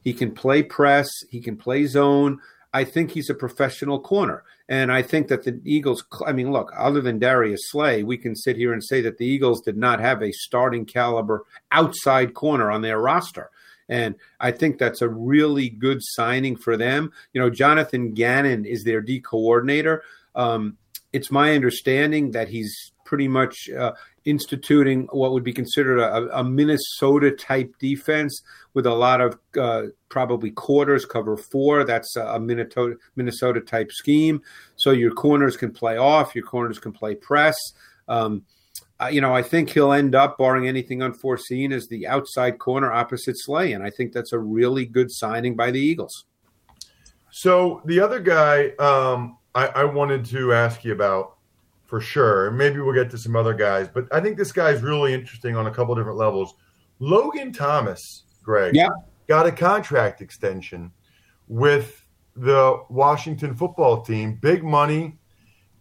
He 0.04 0.14
can 0.14 0.32
play 0.32 0.64
press, 0.64 1.10
he 1.30 1.40
can 1.40 1.56
play 1.56 1.86
zone. 1.86 2.40
I 2.74 2.84
think 2.84 3.12
he's 3.12 3.30
a 3.30 3.36
professional 3.36 4.00
corner. 4.00 4.44
And 4.68 4.92
I 4.92 5.02
think 5.02 5.28
that 5.30 5.44
the 5.44 5.60
Eagles, 5.66 6.04
I 6.26 6.32
mean, 6.32 6.52
look, 6.52 6.72
other 6.78 7.02
than 7.02 7.18
Darius 7.18 7.62
Slay, 7.70 8.04
we 8.04 8.18
can 8.18 8.36
sit 8.36 8.56
here 8.56 8.74
and 8.74 8.84
say 8.84 9.02
that 9.02 9.18
the 9.18 9.26
Eagles 9.26 9.62
did 9.62 9.78
not 9.78 10.00
have 10.00 10.22
a 10.22 10.32
starting 10.32 10.86
caliber 10.86 11.46
outside 11.72 12.34
corner 12.36 12.70
on 12.70 12.82
their 12.82 13.00
roster. 13.00 13.50
And 13.90 14.16
I 14.40 14.52
think 14.52 14.78
that's 14.78 15.02
a 15.02 15.10
really 15.10 15.70
good 15.70 16.00
signing 16.02 16.56
for 16.56 16.78
them. 16.78 17.12
You 17.34 17.42
know, 17.42 17.50
Jonathan 17.50 18.14
Gannon 18.14 18.66
is 18.66 18.84
their 18.84 19.02
D 19.02 19.20
coordinator. 19.20 20.04
Um, 20.36 20.78
it's 21.12 21.32
my 21.32 21.54
understanding 21.54 22.32
that 22.32 22.48
he's 22.50 22.92
pretty 23.04 23.28
much 23.28 23.68
uh, 23.72 23.92
instituting 24.26 25.08
what 25.12 25.32
would 25.32 25.44
be 25.44 25.52
considered 25.52 26.00
a, 26.00 26.40
a, 26.40 26.44
Minnesota 26.44 27.32
type 27.32 27.74
defense 27.80 28.40
with 28.76 28.86
a 28.86 28.94
lot 28.94 29.20
of 29.20 29.40
uh, 29.60 29.88
probably 30.10 30.52
quarters, 30.52 31.06
cover 31.06 31.36
four. 31.36 31.84
That's 31.84 32.16
a 32.16 32.40
Minnesota, 32.40 32.98
Minnesota 33.16 33.62
type 33.62 33.92
scheme. 33.92 34.42
So 34.76 34.92
your 34.92 35.12
corners 35.12 35.58
can 35.58 35.72
play 35.72 35.98
off, 35.98 36.36
your 36.36 36.46
corners 36.46 36.78
can 36.78 36.92
play 36.92 37.16
press. 37.16 37.58
Um, 38.08 38.44
you 39.08 39.22
know, 39.22 39.34
I 39.34 39.42
think 39.42 39.70
he'll 39.70 39.94
end 39.94 40.14
up, 40.14 40.38
barring 40.38 40.68
anything 40.68 41.02
unforeseen, 41.02 41.72
as 41.72 41.88
the 41.88 42.08
outside 42.08 42.60
corner 42.60 42.92
opposite 42.92 43.38
Slay, 43.38 43.72
and 43.72 43.84
I 43.84 43.90
think 43.90 44.12
that's 44.12 44.34
a 44.34 44.40
really 44.40 44.86
good 44.86 45.10
signing 45.10 45.56
by 45.56 45.72
the 45.72 45.80
Eagles. 45.80 46.26
So 47.32 47.82
the 47.86 48.00
other 48.00 48.20
guy 48.20 48.72
um, 48.80 49.38
I, 49.56 49.68
I, 49.68 49.84
wanted 49.86 50.26
to 50.26 50.54
ask 50.54 50.84
you 50.84 50.92
about 50.92 51.38
for 51.86 52.02
sure, 52.02 52.48
and 52.48 52.58
maybe 52.58 52.80
we'll 52.80 52.94
get 52.94 53.10
to 53.12 53.18
some 53.18 53.36
other 53.36 53.54
guys, 53.54 53.88
but 53.88 54.08
I 54.12 54.20
think 54.20 54.38
this 54.38 54.52
guy 54.52 54.72
is 54.72 54.82
really 54.82 55.14
interesting 55.14 55.56
on 55.56 55.68
a 55.68 55.72
couple 55.72 55.96
different 55.96 56.18
levels. 56.18 56.56
Logan 57.00 57.54
Thomas, 57.54 58.24
Greg, 58.44 58.76
yeah. 58.76 58.90
got 59.28 59.48
a 59.48 59.52
contract 59.52 60.22
extension 60.22 60.92
with 61.48 62.06
the 62.36 62.84
Washington 62.90 63.56
football 63.56 64.02
team, 64.02 64.38
big 64.42 64.64
money. 64.64 65.18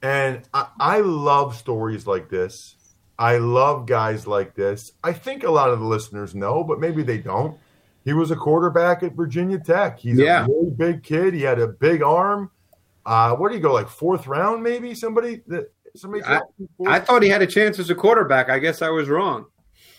And 0.03 0.43
I, 0.55 0.69
I 0.79 0.99
love 1.01 1.57
stories 1.57 2.07
like 2.07 2.29
this 2.29 2.77
I 3.19 3.39
love 3.39 3.87
guys 3.87 4.27
like 4.27 4.55
this. 4.55 4.93
I 5.03 5.13
think 5.13 5.43
a 5.43 5.51
lot 5.51 5.71
of 5.71 5.81
the 5.81 5.87
listeners 5.87 6.35
know, 6.35 6.63
but 6.63 6.79
maybe 6.79 7.03
they 7.03 7.19
don't. 7.19 7.59
He 8.05 8.13
was 8.13 8.31
a 8.31 8.37
quarterback 8.37 9.03
at 9.03 9.15
Virginia 9.15 9.59
Tech. 9.59 9.99
He's 9.99 10.19
yeah. 10.19 10.45
a 10.45 10.49
really 10.49 10.71
big 10.71 11.03
kid. 11.03 11.35
He 11.35 11.43
had 11.43 11.59
a 11.59 11.67
big 11.67 12.03
arm. 12.03 12.51
Uh, 13.05 13.35
where 13.35 13.51
do 13.51 13.57
you 13.57 13.63
go? 13.63 13.73
Like 13.73 13.89
fourth 13.89 14.27
round, 14.27 14.63
maybe 14.63 14.95
somebody 14.95 15.43
that 15.49 15.73
somebody. 15.97 16.23
I, 16.25 16.41
I, 16.87 17.01
thought 17.01 17.23
he 17.23 17.29
had 17.29 17.43
a 17.43 17.47
chance 17.47 17.79
as 17.79 17.91
a 17.91 17.95
quarterback. 17.95 18.51
I 18.51 18.59
guess 18.59 18.83
I 18.83 18.91
was 18.91 19.09
wrong. 19.09 19.47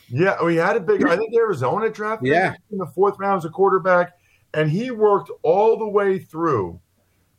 Yeah, 0.10 0.42
we 0.44 0.56
had 0.56 0.76
a 0.76 0.80
big. 0.80 1.06
I 1.06 1.18
think 1.18 1.36
Arizona 1.36 1.90
drafted 1.90 2.30
Yeah. 2.30 2.52
him 2.52 2.58
in 2.72 2.78
the 2.78 2.88
fourth 2.88 3.20
round 3.20 3.40
as 3.40 3.46
a 3.46 3.50
quarterback, 3.50 4.14
and 4.54 4.72
he 4.72 4.92
worked 4.92 5.30
all 5.44 5.78
the 5.78 5.88
way 5.88 6.20
through 6.20 6.80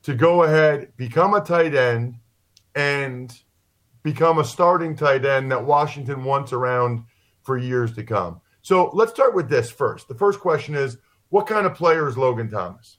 to 0.02 0.14
go 0.14 0.44
ahead, 0.44 0.92
become 0.96 1.34
a 1.34 1.40
tight 1.40 1.74
end, 1.74 2.16
and 2.74 3.36
become 4.02 4.38
a 4.38 4.44
starting 4.44 4.96
tight 4.96 5.24
end 5.24 5.50
that 5.52 5.64
Washington 5.64 6.24
wants 6.24 6.52
around 6.52 7.04
for 7.42 7.58
years 7.58 7.94
to 7.94 8.02
come. 8.02 8.40
So 8.62 8.90
let's 8.92 9.12
start 9.12 9.34
with 9.34 9.48
this 9.48 9.70
first. 9.70 10.08
The 10.08 10.14
first 10.14 10.40
question 10.40 10.74
is, 10.74 10.98
what 11.30 11.46
kind 11.46 11.66
of 11.66 11.74
player 11.74 12.08
is 12.08 12.18
Logan 12.18 12.50
Thomas? 12.50 12.98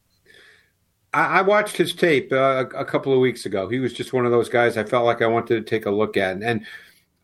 I, 1.13 1.41
watched 1.41 1.75
his 1.75 1.93
tape 1.93 2.31
uh, 2.31 2.65
a 2.73 2.85
couple 2.85 3.13
of 3.13 3.19
weeks 3.19 3.45
ago. 3.45 3.67
He 3.67 3.79
was 3.79 3.91
just 3.91 4.13
one 4.13 4.25
of 4.25 4.31
those 4.31 4.47
guys 4.47 4.77
I 4.77 4.85
felt 4.85 5.05
like 5.05 5.21
I 5.21 5.27
wanted 5.27 5.55
to 5.55 5.69
take 5.69 5.85
a 5.85 5.91
look 5.91 6.15
at, 6.15 6.41
and 6.41 6.65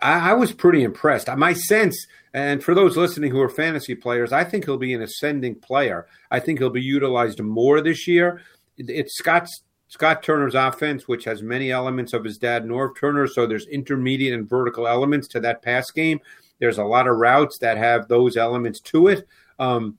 I, 0.01 0.31
I 0.31 0.33
was 0.33 0.51
pretty 0.51 0.83
impressed. 0.83 1.29
My 1.37 1.53
sense, 1.53 2.05
and 2.33 2.61
for 2.61 2.75
those 2.75 2.97
listening 2.97 3.31
who 3.31 3.39
are 3.41 3.49
fantasy 3.49 3.95
players, 3.95 4.33
I 4.33 4.43
think 4.43 4.65
he'll 4.65 4.77
be 4.77 4.93
an 4.93 5.01
ascending 5.01 5.55
player. 5.55 6.05
I 6.29 6.41
think 6.41 6.59
he'll 6.59 6.69
be 6.69 6.81
utilized 6.81 7.39
more 7.41 7.79
this 7.79 8.07
year. 8.07 8.41
It's 8.77 9.17
Scott's 9.17 9.63
Scott 9.87 10.21
Turner's 10.21 10.55
offense, 10.55 11.07
which 11.07 11.23
has 11.25 11.41
many 11.41 11.71
elements 11.71 12.13
of 12.13 12.23
his 12.23 12.37
dad, 12.37 12.65
Norv 12.65 12.97
Turner. 12.99 13.27
So 13.27 13.45
there's 13.45 13.67
intermediate 13.67 14.33
and 14.33 14.47
vertical 14.47 14.87
elements 14.87 15.27
to 15.29 15.39
that 15.41 15.61
pass 15.61 15.91
game. 15.91 16.19
There's 16.59 16.77
a 16.77 16.83
lot 16.83 17.07
of 17.07 17.17
routes 17.17 17.57
that 17.59 17.77
have 17.77 18.07
those 18.07 18.35
elements 18.35 18.79
to 18.81 19.07
it. 19.07 19.27
Um, 19.59 19.97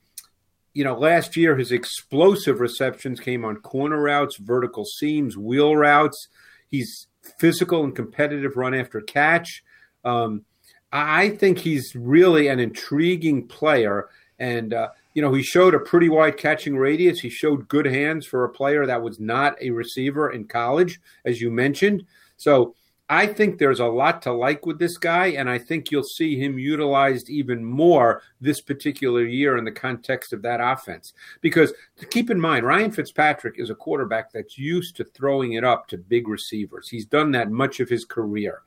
you 0.74 0.84
know, 0.84 0.98
last 0.98 1.36
year 1.36 1.56
his 1.56 1.72
explosive 1.72 2.60
receptions 2.60 3.18
came 3.18 3.44
on 3.44 3.56
corner 3.56 4.00
routes, 4.00 4.36
vertical 4.36 4.84
seams, 4.84 5.36
wheel 5.36 5.74
routes. 5.74 6.28
He's 6.68 7.06
physical 7.38 7.84
and 7.84 7.94
competitive 7.96 8.56
run 8.56 8.74
after 8.74 9.00
catch. 9.00 9.64
Um, 10.04 10.44
I 10.92 11.30
think 11.30 11.58
he's 11.58 11.94
really 11.94 12.48
an 12.48 12.60
intriguing 12.60 13.46
player. 13.46 14.08
And, 14.38 14.72
uh, 14.72 14.90
you 15.14 15.22
know, 15.22 15.32
he 15.32 15.42
showed 15.42 15.74
a 15.74 15.80
pretty 15.80 16.08
wide 16.08 16.36
catching 16.36 16.76
radius. 16.76 17.20
He 17.20 17.30
showed 17.30 17.68
good 17.68 17.86
hands 17.86 18.26
for 18.26 18.44
a 18.44 18.50
player 18.50 18.86
that 18.86 19.02
was 19.02 19.18
not 19.18 19.60
a 19.60 19.70
receiver 19.70 20.30
in 20.30 20.46
college, 20.46 21.00
as 21.24 21.40
you 21.40 21.50
mentioned. 21.50 22.04
So 22.36 22.74
I 23.10 23.26
think 23.26 23.58
there's 23.58 23.80
a 23.80 23.86
lot 23.86 24.20
to 24.22 24.32
like 24.32 24.66
with 24.66 24.78
this 24.78 24.98
guy, 24.98 25.28
and 25.28 25.48
I 25.48 25.56
think 25.56 25.90
you'll 25.90 26.02
see 26.02 26.38
him 26.38 26.58
utilized 26.58 27.30
even 27.30 27.64
more 27.64 28.22
this 28.40 28.60
particular 28.60 29.24
year 29.24 29.56
in 29.56 29.64
the 29.64 29.72
context 29.72 30.34
of 30.34 30.42
that 30.42 30.60
offense. 30.60 31.14
Because 31.40 31.72
keep 32.10 32.28
in 32.28 32.38
mind, 32.38 32.66
Ryan 32.66 32.92
Fitzpatrick 32.92 33.54
is 33.58 33.70
a 33.70 33.74
quarterback 33.74 34.30
that's 34.30 34.58
used 34.58 34.94
to 34.96 35.04
throwing 35.04 35.54
it 35.54 35.64
up 35.64 35.88
to 35.88 35.96
big 35.96 36.28
receivers. 36.28 36.90
He's 36.90 37.06
done 37.06 37.30
that 37.32 37.50
much 37.50 37.80
of 37.80 37.88
his 37.88 38.04
career. 38.04 38.60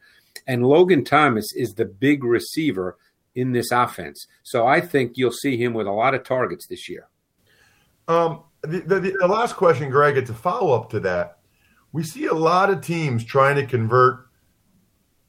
And 0.47 0.65
Logan 0.65 1.03
Thomas 1.03 1.53
is 1.53 1.75
the 1.75 1.85
big 1.85 2.23
receiver 2.23 2.97
in 3.35 3.51
this 3.51 3.71
offense. 3.71 4.27
So 4.43 4.67
I 4.67 4.81
think 4.81 5.13
you'll 5.15 5.31
see 5.31 5.57
him 5.57 5.73
with 5.73 5.87
a 5.87 5.91
lot 5.91 6.13
of 6.13 6.23
targets 6.23 6.67
this 6.67 6.89
year. 6.89 7.07
Um, 8.07 8.43
the, 8.61 8.79
the, 8.79 8.99
the 9.19 9.27
last 9.27 9.55
question, 9.55 9.89
Greg, 9.89 10.17
it's 10.17 10.29
a 10.29 10.33
follow 10.33 10.73
up 10.73 10.89
to 10.91 10.99
that. 11.01 11.37
We 11.93 12.03
see 12.03 12.25
a 12.25 12.33
lot 12.33 12.69
of 12.69 12.81
teams 12.81 13.23
trying 13.23 13.55
to 13.55 13.65
convert 13.65 14.27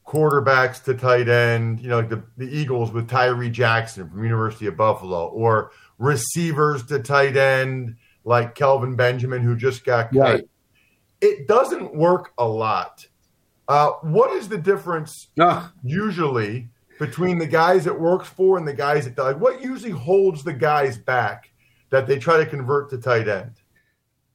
quarterbacks 0.05 0.83
to 0.83 0.93
tight 0.93 1.27
end, 1.29 1.79
you 1.79 1.89
know, 1.89 1.97
like 1.97 2.09
the, 2.09 2.23
the 2.37 2.47
Eagles 2.47 2.91
with 2.91 3.09
Tyree 3.09 3.49
Jackson 3.49 4.09
from 4.09 4.23
University 4.23 4.67
of 4.67 4.77
Buffalo, 4.77 5.27
or 5.27 5.71
receivers 5.97 6.85
to 6.87 6.99
tight 6.99 7.37
end 7.37 7.95
like 8.25 8.55
Kelvin 8.55 8.95
Benjamin, 8.95 9.41
who 9.41 9.55
just 9.55 9.85
got 9.85 10.11
cut. 10.11 10.19
Right. 10.19 10.49
It 11.21 11.47
doesn't 11.47 11.95
work 11.95 12.31
a 12.37 12.45
lot. 12.45 13.05
Uh, 13.67 13.91
what 14.01 14.31
is 14.33 14.49
the 14.49 14.57
difference 14.57 15.29
No, 15.37 15.65
usually 15.83 16.69
between 17.05 17.37
the 17.37 17.47
guys 17.47 17.85
it 17.85 17.99
works 17.99 18.27
for 18.27 18.57
and 18.57 18.67
the 18.67 18.73
guys 18.73 19.05
that 19.05 19.21
like 19.21 19.39
what 19.39 19.61
usually 19.61 19.91
holds 19.91 20.43
the 20.43 20.53
guys 20.53 20.97
back 20.97 21.49
that 21.89 22.07
they 22.07 22.17
try 22.17 22.37
to 22.37 22.45
convert 22.45 22.89
to 22.89 22.97
tight 22.97 23.27
end? 23.27 23.51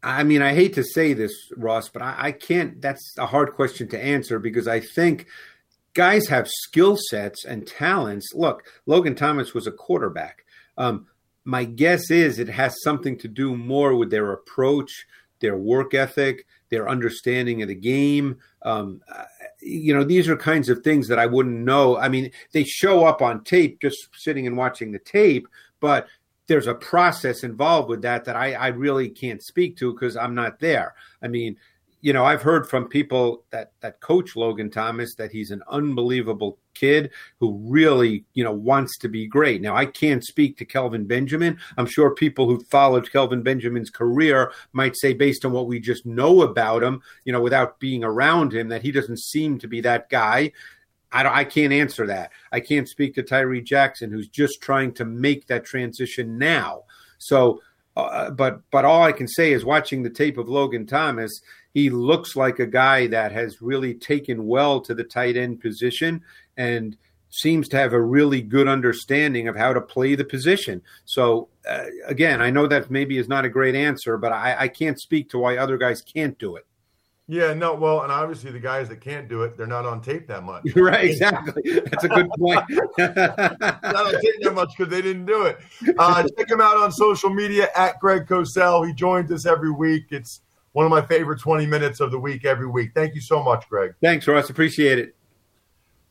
I 0.03 0.23
mean, 0.23 0.43
I 0.43 0.55
hate 0.55 0.75
to 0.75 0.85
say 0.85 1.13
this, 1.13 1.33
Ross, 1.57 1.89
but 1.89 2.03
I, 2.03 2.15
I 2.19 2.33
can't. 2.33 2.81
That's 2.81 3.15
a 3.19 3.27
hard 3.27 3.55
question 3.55 3.89
to 3.89 4.03
answer 4.03 4.39
because 4.39 4.69
I 4.69 4.81
think 4.81 5.27
guys 5.95 6.29
have 6.29 6.47
skill 6.47 6.97
sets 7.11 7.45
and 7.45 7.67
talents. 7.67 8.33
Look, 8.35 8.65
Logan 8.87 9.15
Thomas 9.15 9.55
was 9.55 9.67
a 9.67 9.73
quarterback. 9.73 10.45
Um, 10.77 11.07
my 11.45 11.65
guess 11.65 12.11
is 12.11 12.39
it 12.39 12.49
has 12.49 12.77
something 12.83 13.19
to 13.19 13.29
do 13.29 13.57
more 13.57 13.95
with 13.95 14.11
their 14.11 14.31
approach, 14.33 15.07
their 15.41 15.57
work 15.57 15.95
ethic, 15.95 16.47
their 16.71 16.89
understanding 16.89 17.63
of 17.63 17.69
the 17.69 17.75
game. 17.75 18.39
Um, 18.63 19.01
you 19.61 19.95
know, 19.95 20.05
these 20.05 20.29
are 20.29 20.37
kinds 20.37 20.69
of 20.69 20.83
things 20.83 21.09
that 21.09 21.19
I 21.19 21.27
wouldn't 21.27 21.65
know. 21.65 21.97
I 21.97 22.09
mean, 22.09 22.31
they 22.53 22.65
show 22.65 23.05
up 23.05 23.23
on 23.23 23.45
tape 23.45 23.81
just 23.81 24.09
sitting 24.15 24.47
and 24.47 24.57
watching 24.57 24.93
the 24.93 24.99
tape, 24.99 25.49
but 25.81 26.07
there's 26.47 26.67
a 26.67 26.75
process 26.75 27.45
involved 27.45 27.89
with 27.89 28.03
that 28.03 28.25
that 28.25 28.37
I, 28.37 28.55
I 28.55 28.69
really 28.69 29.09
can't 29.09 29.43
speak 29.43 29.77
to 29.79 29.93
because 29.93 30.17
I'm 30.17 30.35
not 30.35 30.59
there. 30.59 30.95
I 31.23 31.29
mean, 31.29 31.57
you 32.01 32.13
know, 32.13 32.25
I've 32.25 32.43
heard 32.43 32.69
from 32.69 32.89
people 32.89 33.45
that 33.51 33.73
that 33.81 34.01
coach 34.01 34.37
Logan 34.37 34.71
Thomas 34.71 35.15
that 35.17 35.33
he's 35.33 35.51
an 35.51 35.63
unbelievable 35.69 36.59
kid 36.75 37.11
who 37.41 37.61
really, 37.65 38.25
you 38.35 38.45
know, 38.45 38.53
wants 38.53 38.97
to 38.99 39.09
be 39.09 39.27
great. 39.27 39.61
Now, 39.61 39.77
I 39.77 39.87
can't 39.87 40.25
speak 40.25 40.57
to 40.59 40.65
Kelvin 40.65 41.07
Benjamin. 41.07 41.59
I'm 41.77 41.87
sure 41.87 42.15
people 42.15 42.47
who 42.47 42.61
followed 42.65 43.11
Kelvin 43.11 43.43
Benjamin's 43.43 43.91
career 43.91 44.53
might 44.73 44.97
say, 44.97 45.13
based 45.13 45.45
on 45.45 45.53
what 45.53 45.67
we 45.67 45.81
just 45.81 46.07
know 46.07 46.43
about 46.43 46.83
him, 46.83 47.03
you 47.25 47.33
know, 47.33 47.43
without 47.43 47.81
being 47.81 48.05
around 48.05 48.55
him, 48.55 48.69
that 48.69 48.83
he 48.83 48.93
doesn't 48.93 49.21
seem 49.21 49.59
to 49.59 49.67
be 49.67 49.81
that 49.81 50.09
guy. 50.09 50.53
I, 51.11 51.41
I 51.41 51.45
can't 51.45 51.73
answer 51.73 52.07
that. 52.07 52.31
I 52.53 52.61
can't 52.61 52.89
speak 52.89 53.15
to 53.15 53.23
Tyree 53.23 53.63
Jackson, 53.63 54.11
who's 54.11 54.29
just 54.29 54.61
trying 54.61 54.93
to 54.95 55.05
make 55.05 55.47
that 55.47 55.65
transition 55.65 56.39
now. 56.39 56.85
So, 57.19 57.61
uh, 57.97 58.31
but 58.31 58.61
but 58.71 58.85
all 58.85 59.03
I 59.03 59.11
can 59.11 59.27
say 59.27 59.53
is 59.53 59.65
watching 59.65 60.03
the 60.03 60.11
tape 60.11 60.39
of 60.39 60.49
Logan 60.49 60.87
Thomas, 60.87 61.41
he 61.75 61.91
looks 61.91 62.37
like 62.37 62.59
a 62.59 62.67
guy 62.67 63.07
that 63.09 63.33
has 63.33 63.63
really 63.63 63.95
taken 63.95 64.47
well 64.47 64.81
to 64.81 64.95
the 64.95 65.05
tight 65.05 65.37
end 65.37 65.61
position 65.61 66.23
and 66.57 66.97
seems 67.31 67.69
to 67.69 67.77
have 67.77 67.93
a 67.93 68.01
really 68.01 68.41
good 68.41 68.69
understanding 68.69 69.49
of 69.49 69.57
how 69.57 69.73
to 69.73 69.81
play 69.81 70.15
the 70.15 70.25
position. 70.25 70.83
So 71.05 71.49
uh, 71.69 71.85
again, 72.07 72.41
I 72.41 72.51
know 72.51 72.67
that 72.67 72.91
maybe 72.91 73.19
is 73.19 73.29
not 73.29 73.45
a 73.45 73.51
great 73.51 73.75
answer, 73.75 74.17
but 74.17 74.33
I, 74.33 74.57
I 74.61 74.69
can't 74.69 74.99
speak 74.99 75.31
to 75.31 75.39
why 75.39 75.57
other 75.57 75.77
guys 75.77 76.01
can't 76.01 76.39
do 76.39 76.57
it. 76.57 76.65
Yeah, 77.31 77.53
no, 77.53 77.75
well, 77.75 78.05
and 78.05 78.11
obviously 78.11 78.51
the 78.51 78.59
guys 78.59 78.89
that 78.89 79.03
can't 79.03 79.29
do 79.29 79.43
it, 79.43 79.59
they're 79.59 79.67
not 79.67 79.85
on 79.85 80.01
tape 80.01 80.27
that 80.29 80.45
much. 80.45 80.65
right, 80.75 81.05
exactly. 81.05 81.63
That's 81.81 82.05
a 82.05 82.09
good 82.09 82.31
point. 82.39 82.65
not 82.99 83.95
on 83.95 84.13
tape 84.13 84.35
that 84.41 84.55
much 84.55 84.71
because 84.75 84.91
they 84.91 85.03
didn't 85.03 85.27
do 85.27 85.45
it. 85.45 85.59
Uh, 85.99 86.27
check 86.39 86.51
him 86.51 86.63
out 86.63 86.79
on 86.79 86.91
social 86.91 87.29
media 87.29 87.69
at 87.77 88.01
Greg 88.01 88.27
Cosell. 88.27 88.87
He 88.87 88.95
joins 88.95 89.31
us 89.31 89.45
every 89.45 89.71
week. 89.71 90.07
It's 90.09 90.41
one 90.73 90.85
of 90.85 90.91
my 90.91 91.03
favorite 91.03 91.41
20 91.41 91.67
minutes 91.67 92.01
of 92.01 92.11
the 92.11 92.19
week 92.19 92.45
every 92.45 92.67
week. 92.67 92.93
Thank 92.95 93.15
you 93.15 93.21
so 93.21 93.43
much, 93.43 93.69
Greg. 93.69 93.95
Thanks, 94.03 94.27
Ross. 94.27 94.51
Appreciate 94.51 94.99
it. 94.99 95.15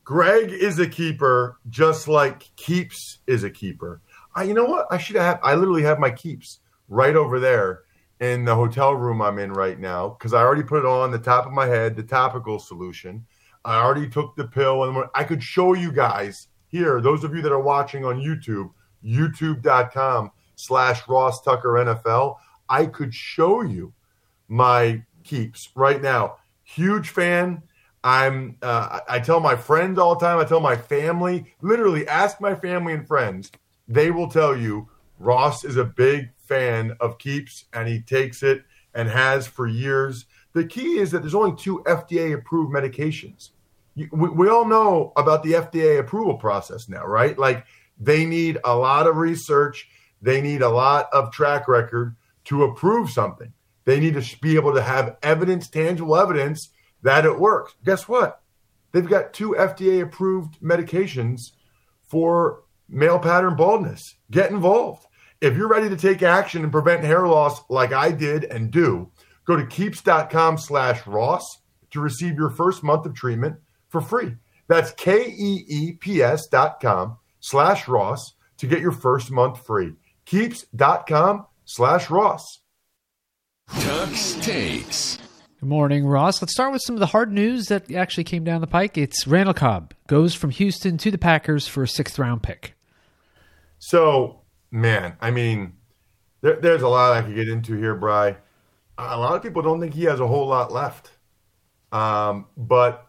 Greg 0.04 0.52
is 0.52 0.80
a 0.80 0.88
keeper, 0.88 1.60
just 1.70 2.08
like 2.08 2.56
Keeps 2.56 3.20
is 3.28 3.44
a 3.44 3.50
keeper. 3.50 4.02
I, 4.36 4.44
you 4.44 4.54
know 4.54 4.66
what? 4.66 4.88
I 4.90 4.98
should 4.98 5.18
have. 5.18 5.40
I 5.44 5.56
literally 5.56 5.84
have 5.84 6.00
my 6.00 6.10
Keeps 6.10 6.60
right 6.88 7.16
over 7.16 7.40
there 7.40 7.82
in 8.20 8.46
the 8.46 8.56
hotel 8.56 8.94
room 8.94 9.22
I'm 9.22 9.38
in 9.38 9.52
right 9.52 9.80
now 9.80 10.10
because 10.10 10.34
I 10.34 10.42
already 10.42 10.64
put 10.64 10.80
it 10.80 10.86
on 10.86 11.12
the 11.12 11.20
top 11.20 11.46
of 11.46 11.52
my 11.52 11.66
head, 11.66 11.96
the 11.96 12.04
topical 12.04 12.58
solution. 12.58 13.26
I 13.66 13.82
already 13.82 14.08
took 14.08 14.36
the 14.38 14.48
pill, 14.48 14.86
and 14.86 15.10
I 15.14 15.26
could 15.26 15.44
show 15.44 15.74
you 15.74 15.92
guys 15.92 16.48
here. 16.70 17.02
Those 17.02 17.24
of 17.24 17.36
you 17.36 17.42
that 17.42 17.52
are 17.52 17.60
watching 17.60 18.06
on 18.06 18.18
YouTube, 18.18 18.72
YouTube.com 19.04 20.32
slash 20.56 21.08
Ross 21.08 21.42
Tucker 21.42 21.70
NFL. 21.70 22.36
I 22.70 22.86
could 22.86 23.14
show 23.14 23.62
you 23.62 23.94
my 24.48 25.04
Keeps 25.24 25.70
right 25.76 26.02
now. 26.02 26.38
Huge 26.64 27.10
fan. 27.10 27.64
I'm. 28.04 28.58
Uh, 28.62 29.00
I 29.10 29.20
tell 29.20 29.42
my 29.42 29.58
friends 29.58 30.00
all 30.00 30.16
the 30.16 30.26
time. 30.26 30.40
I 30.40 30.46
tell 30.46 30.62
my 30.62 30.78
family. 30.78 31.54
Literally, 31.62 32.08
ask 32.08 32.40
my 32.40 32.56
family 32.56 32.94
and 32.94 33.06
friends. 33.06 33.52
They 33.90 34.12
will 34.12 34.30
tell 34.30 34.56
you 34.56 34.88
Ross 35.20 35.66
is 35.66 35.76
a 35.76 35.84
big 35.84 36.30
fan 36.38 36.96
of 37.02 37.18
Keeps, 37.18 37.66
and 37.74 37.88
he 37.88 38.02
takes 38.02 38.44
it 38.44 38.64
and 38.94 39.10
has 39.10 39.48
for 39.48 39.68
years. 39.68 40.26
The 40.54 40.66
key 40.66 40.98
is 40.98 41.12
that 41.12 41.20
there's 41.20 41.36
only 41.36 41.56
two 41.56 41.84
FDA 41.86 42.34
approved 42.34 42.74
medications. 42.74 43.50
We, 43.96 44.08
we 44.12 44.48
all 44.48 44.66
know 44.66 45.12
about 45.16 45.44
the 45.44 45.54
FDA 45.54 46.00
approval 46.00 46.36
process 46.36 46.88
now, 46.88 47.06
right? 47.06 47.38
Like 47.38 47.66
they 48.00 48.26
need 48.26 48.60
a 48.64 48.76
lot 48.76 49.08
of 49.08 49.18
research, 49.18 49.90
they 50.22 50.42
need 50.42 50.62
a 50.62 50.70
lot 50.70 51.10
of 51.12 51.32
track 51.32 51.68
record 51.68 52.16
to 52.46 52.64
approve 52.64 53.10
something. 53.10 53.52
They 53.88 54.02
need 54.02 54.16
to 54.16 54.40
be 54.42 54.58
able 54.58 54.74
to 54.74 54.82
have 54.82 55.16
evidence, 55.24 55.70
tangible 55.70 56.18
evidence 56.18 56.72
that 57.04 57.24
it 57.24 57.40
works. 57.40 57.74
Guess 57.86 58.10
what? 58.10 58.42
They've 58.92 59.08
got 59.08 59.32
two 59.32 59.56
FDA 59.58 60.02
approved 60.02 60.60
medications 60.60 61.54
for 62.04 62.64
male 62.90 63.18
pattern 63.18 63.56
baldness. 63.56 64.16
Get 64.30 64.52
involved. 64.52 65.08
If 65.40 65.56
you're 65.56 65.70
ready 65.70 65.88
to 65.88 65.96
take 65.96 66.22
action 66.22 66.64
and 66.64 66.72
prevent 66.72 67.06
hair 67.06 67.26
loss 67.30 67.62
like 67.70 67.94
I 67.94 68.12
did 68.12 68.44
and 68.44 68.72
do, 68.72 69.10
go 69.46 69.56
to 69.56 69.66
keeps.com 69.66 70.58
slash 70.58 71.08
Ross 71.08 71.62
to 71.92 72.02
receive 72.02 72.36
your 72.36 72.50
first 72.50 72.84
month 72.84 73.06
of 73.06 73.16
treatment 73.16 73.56
for 73.88 74.02
free. 74.02 74.36
That's 74.68 74.92
K 74.92 75.28
E 75.28 75.64
E 75.66 75.94
P 75.94 76.22
S 76.22 76.48
dot 76.48 76.82
com 76.82 77.20
slash 77.40 77.88
Ross 77.88 78.34
to 78.58 78.68
get 78.68 78.82
your 78.82 78.92
first 78.92 79.32
month 79.32 79.66
free. 79.66 79.94
Keeps.com 80.26 81.46
slash 81.64 82.10
Ross. 82.10 82.64
Tux 83.70 84.42
takes. 84.42 85.18
Good 85.60 85.70
morning, 85.70 86.06
Ross. 86.06 86.42
Let's 86.42 86.54
start 86.54 86.72
with 86.72 86.82
some 86.86 86.96
of 86.96 87.00
the 87.00 87.08
hard 87.08 87.32
news 87.32 87.66
that 87.68 87.92
actually 87.92 88.24
came 88.24 88.44
down 88.44 88.62
the 88.62 88.68
pike. 88.68 88.98
It's 88.98 89.26
Randall 89.28 89.54
Cobb 89.54 89.94
goes 90.08 90.36
from 90.36 90.52
Houston 90.52 90.98
to 91.00 91.12
the 91.12 91.18
Packers 91.18 91.68
for 91.68 91.84
a 91.84 91.88
sixth 91.88 92.20
round 92.20 92.44
pick. 92.44 92.76
So, 93.80 94.42
man, 94.72 95.18
I 95.20 95.32
mean, 95.32 95.74
there, 96.42 96.56
there's 96.58 96.82
a 96.82 96.88
lot 96.88 97.14
I 97.14 97.22
could 97.22 97.36
get 97.36 97.50
into 97.50 97.76
here, 97.76 97.96
Bry. 97.96 98.38
A 98.98 99.18
lot 99.18 99.36
of 99.36 99.44
people 99.44 99.62
don't 99.62 99.80
think 99.80 99.94
he 99.94 100.04
has 100.04 100.20
a 100.20 100.28
whole 100.28 100.48
lot 100.48 100.72
left. 100.72 101.12
Um, 101.92 102.48
but 102.56 103.08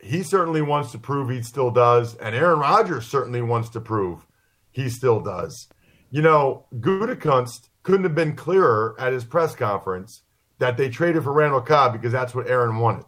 he 0.00 0.22
certainly 0.22 0.62
wants 0.62 0.92
to 0.92 0.98
prove 0.98 1.30
he 1.30 1.42
still 1.42 1.70
does. 1.70 2.16
And 2.16 2.34
Aaron 2.34 2.58
Rodgers 2.58 3.06
certainly 3.06 3.42
wants 3.42 3.68
to 3.70 3.80
prove 3.80 4.26
he 4.70 4.88
still 4.88 5.20
does. 5.20 5.68
You 6.10 6.22
know, 6.22 6.66
Gutekunst 6.74 7.68
couldn't 7.82 8.04
have 8.04 8.14
been 8.14 8.36
clearer 8.36 8.94
at 8.98 9.12
his 9.12 9.24
press 9.24 9.54
conference 9.54 10.22
that 10.58 10.76
they 10.76 10.88
traded 10.88 11.24
for 11.24 11.32
Randall 11.32 11.60
Cobb 11.60 11.92
because 11.92 12.12
that's 12.12 12.34
what 12.34 12.48
Aaron 12.48 12.76
wanted. 12.76 13.04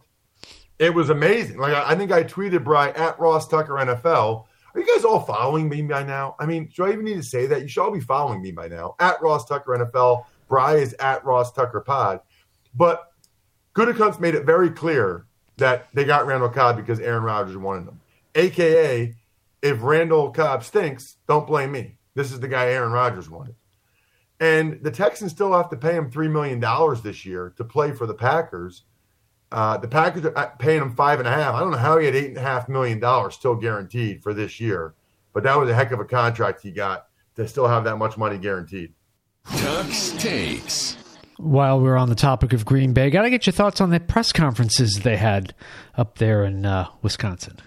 It 0.78 0.92
was 0.92 1.10
amazing. 1.10 1.58
Like 1.58 1.74
I, 1.74 1.94
think 1.94 2.10
I 2.10 2.24
tweeted 2.24 2.64
Bry 2.64 2.90
at 2.90 3.18
Ross 3.18 3.46
Tucker 3.46 3.74
NFL. 3.74 4.44
Are 4.74 4.80
you 4.80 4.86
guys 4.86 5.04
all 5.04 5.20
following 5.20 5.68
me 5.68 5.82
by 5.82 6.02
now? 6.02 6.34
I 6.40 6.46
mean, 6.46 6.68
do 6.74 6.84
I 6.84 6.92
even 6.92 7.04
need 7.04 7.14
to 7.14 7.22
say 7.22 7.46
that? 7.46 7.62
You 7.62 7.68
should 7.68 7.84
all 7.84 7.92
be 7.92 8.00
following 8.00 8.42
me 8.42 8.50
by 8.50 8.66
now. 8.66 8.96
At 8.98 9.22
Ross 9.22 9.46
Tucker 9.46 9.78
NFL. 9.78 10.24
Bry 10.48 10.74
is 10.74 10.94
at 10.94 11.24
Ross 11.24 11.52
Tucker 11.52 11.80
Pod. 11.80 12.20
But 12.74 13.12
Gutekunst 13.74 14.18
made 14.18 14.34
it 14.34 14.44
very 14.44 14.70
clear 14.70 15.26
that 15.58 15.86
they 15.94 16.04
got 16.04 16.26
Randall 16.26 16.48
Cobb 16.48 16.76
because 16.76 16.98
Aaron 16.98 17.22
Rodgers 17.22 17.56
wanted 17.56 17.86
them. 17.86 18.00
AKA, 18.34 19.14
if 19.62 19.82
Randall 19.82 20.30
Cobb 20.32 20.64
stinks, 20.64 21.16
don't 21.28 21.46
blame 21.46 21.70
me. 21.70 21.96
This 22.14 22.32
is 22.32 22.40
the 22.40 22.48
guy 22.48 22.66
Aaron 22.66 22.92
Rodgers 22.92 23.30
wanted. 23.30 23.54
And 24.44 24.82
the 24.82 24.90
Texans 24.90 25.32
still 25.32 25.54
have 25.54 25.70
to 25.70 25.76
pay 25.76 25.94
him 25.94 26.10
$3 26.10 26.30
million 26.30 26.60
this 27.02 27.24
year 27.24 27.54
to 27.56 27.64
play 27.64 27.92
for 27.92 28.06
the 28.06 28.12
Packers. 28.12 28.82
Uh, 29.50 29.78
the 29.78 29.88
Packers 29.88 30.26
are 30.26 30.54
paying 30.58 30.82
him 30.82 30.94
five 30.94 31.18
and 31.18 31.26
a 31.26 31.30
half. 31.30 31.54
I 31.54 31.60
don't 31.60 31.70
know 31.70 31.78
how 31.78 31.96
he 31.96 32.04
had 32.04 32.14
eight 32.14 32.28
and 32.28 32.36
a 32.36 32.42
half 32.42 32.68
million 32.68 33.00
dollars 33.00 33.36
still 33.36 33.54
guaranteed 33.54 34.22
for 34.22 34.34
this 34.34 34.60
year, 34.60 34.92
but 35.32 35.44
that 35.44 35.58
was 35.58 35.70
a 35.70 35.74
heck 35.74 35.92
of 35.92 36.00
a 36.00 36.04
contract 36.04 36.60
he 36.60 36.72
got 36.72 37.06
to 37.36 37.48
still 37.48 37.66
have 37.66 37.84
that 37.84 37.96
much 37.96 38.18
money 38.18 38.36
guaranteed. 38.36 38.92
Tux 39.46 40.20
takes. 40.20 40.98
While 41.38 41.80
we're 41.80 41.96
on 41.96 42.10
the 42.10 42.14
topic 42.14 42.52
of 42.52 42.66
Green 42.66 42.92
Bay, 42.92 43.08
got 43.08 43.22
to 43.22 43.30
get 43.30 43.46
your 43.46 43.54
thoughts 43.54 43.80
on 43.80 43.88
the 43.88 43.98
press 43.98 44.30
conferences 44.30 45.00
they 45.04 45.16
had 45.16 45.54
up 45.96 46.18
there 46.18 46.44
in 46.44 46.66
uh, 46.66 46.88
Wisconsin. 47.00 47.60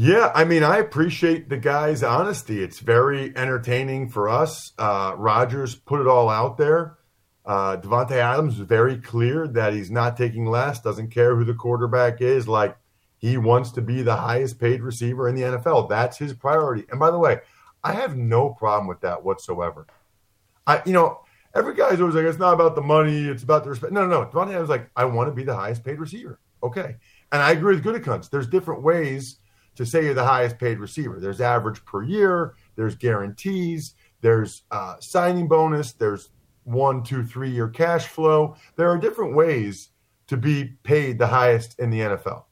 Yeah, 0.00 0.30
I 0.32 0.44
mean, 0.44 0.62
I 0.62 0.76
appreciate 0.76 1.48
the 1.48 1.56
guy's 1.56 2.04
honesty. 2.04 2.62
It's 2.62 2.78
very 2.78 3.36
entertaining 3.36 4.10
for 4.10 4.28
us. 4.28 4.72
Uh, 4.78 5.14
Rodgers 5.16 5.74
put 5.74 6.00
it 6.00 6.06
all 6.06 6.28
out 6.28 6.56
there. 6.56 6.98
Uh, 7.44 7.78
Davante 7.78 8.12
Adams 8.12 8.60
is 8.60 8.60
very 8.60 8.98
clear 8.98 9.48
that 9.48 9.72
he's 9.72 9.90
not 9.90 10.16
taking 10.16 10.46
less, 10.46 10.80
doesn't 10.80 11.10
care 11.10 11.34
who 11.34 11.44
the 11.44 11.52
quarterback 11.52 12.20
is. 12.20 12.46
Like, 12.46 12.76
he 13.16 13.38
wants 13.38 13.72
to 13.72 13.80
be 13.82 14.02
the 14.02 14.14
highest 14.14 14.60
paid 14.60 14.82
receiver 14.82 15.28
in 15.28 15.34
the 15.34 15.42
NFL. 15.42 15.88
That's 15.88 16.16
his 16.16 16.32
priority. 16.32 16.84
And 16.92 17.00
by 17.00 17.10
the 17.10 17.18
way, 17.18 17.40
I 17.82 17.94
have 17.94 18.16
no 18.16 18.50
problem 18.50 18.86
with 18.86 19.00
that 19.00 19.24
whatsoever. 19.24 19.88
I, 20.64 20.80
you 20.86 20.92
know, 20.92 21.22
every 21.56 21.74
guy's 21.74 22.00
always 22.00 22.14
like, 22.14 22.24
it's 22.24 22.38
not 22.38 22.54
about 22.54 22.76
the 22.76 22.82
money, 22.82 23.24
it's 23.24 23.42
about 23.42 23.64
the 23.64 23.70
respect. 23.70 23.92
No, 23.92 24.06
no, 24.06 24.22
no. 24.22 24.30
Davante 24.30 24.54
Adams 24.54 24.68
like, 24.68 24.90
I 24.94 25.06
want 25.06 25.28
to 25.28 25.34
be 25.34 25.42
the 25.42 25.56
highest 25.56 25.82
paid 25.82 25.98
receiver. 25.98 26.38
Okay. 26.62 26.94
And 27.32 27.42
I 27.42 27.50
agree 27.50 27.74
with 27.74 27.84
Gutekunst. 27.84 28.30
There's 28.30 28.46
different 28.46 28.84
ways 28.84 29.38
to 29.78 29.86
say 29.86 30.04
you're 30.04 30.12
the 30.12 30.24
highest 30.24 30.58
paid 30.58 30.80
receiver. 30.80 31.20
There's 31.20 31.40
average 31.40 31.84
per 31.84 32.02
year, 32.02 32.54
there's 32.74 32.96
guarantees, 32.96 33.94
there's 34.20 34.64
uh, 34.72 34.96
signing 34.98 35.46
bonus, 35.46 35.92
there's 35.92 36.30
one, 36.64 37.04
two, 37.04 37.24
three 37.24 37.50
year 37.50 37.68
cash 37.68 38.08
flow. 38.08 38.56
There 38.74 38.90
are 38.90 38.98
different 38.98 39.36
ways 39.36 39.90
to 40.26 40.36
be 40.36 40.64
paid 40.82 41.16
the 41.16 41.28
highest 41.28 41.78
in 41.78 41.90
the 41.90 42.00
NFL. 42.00 42.46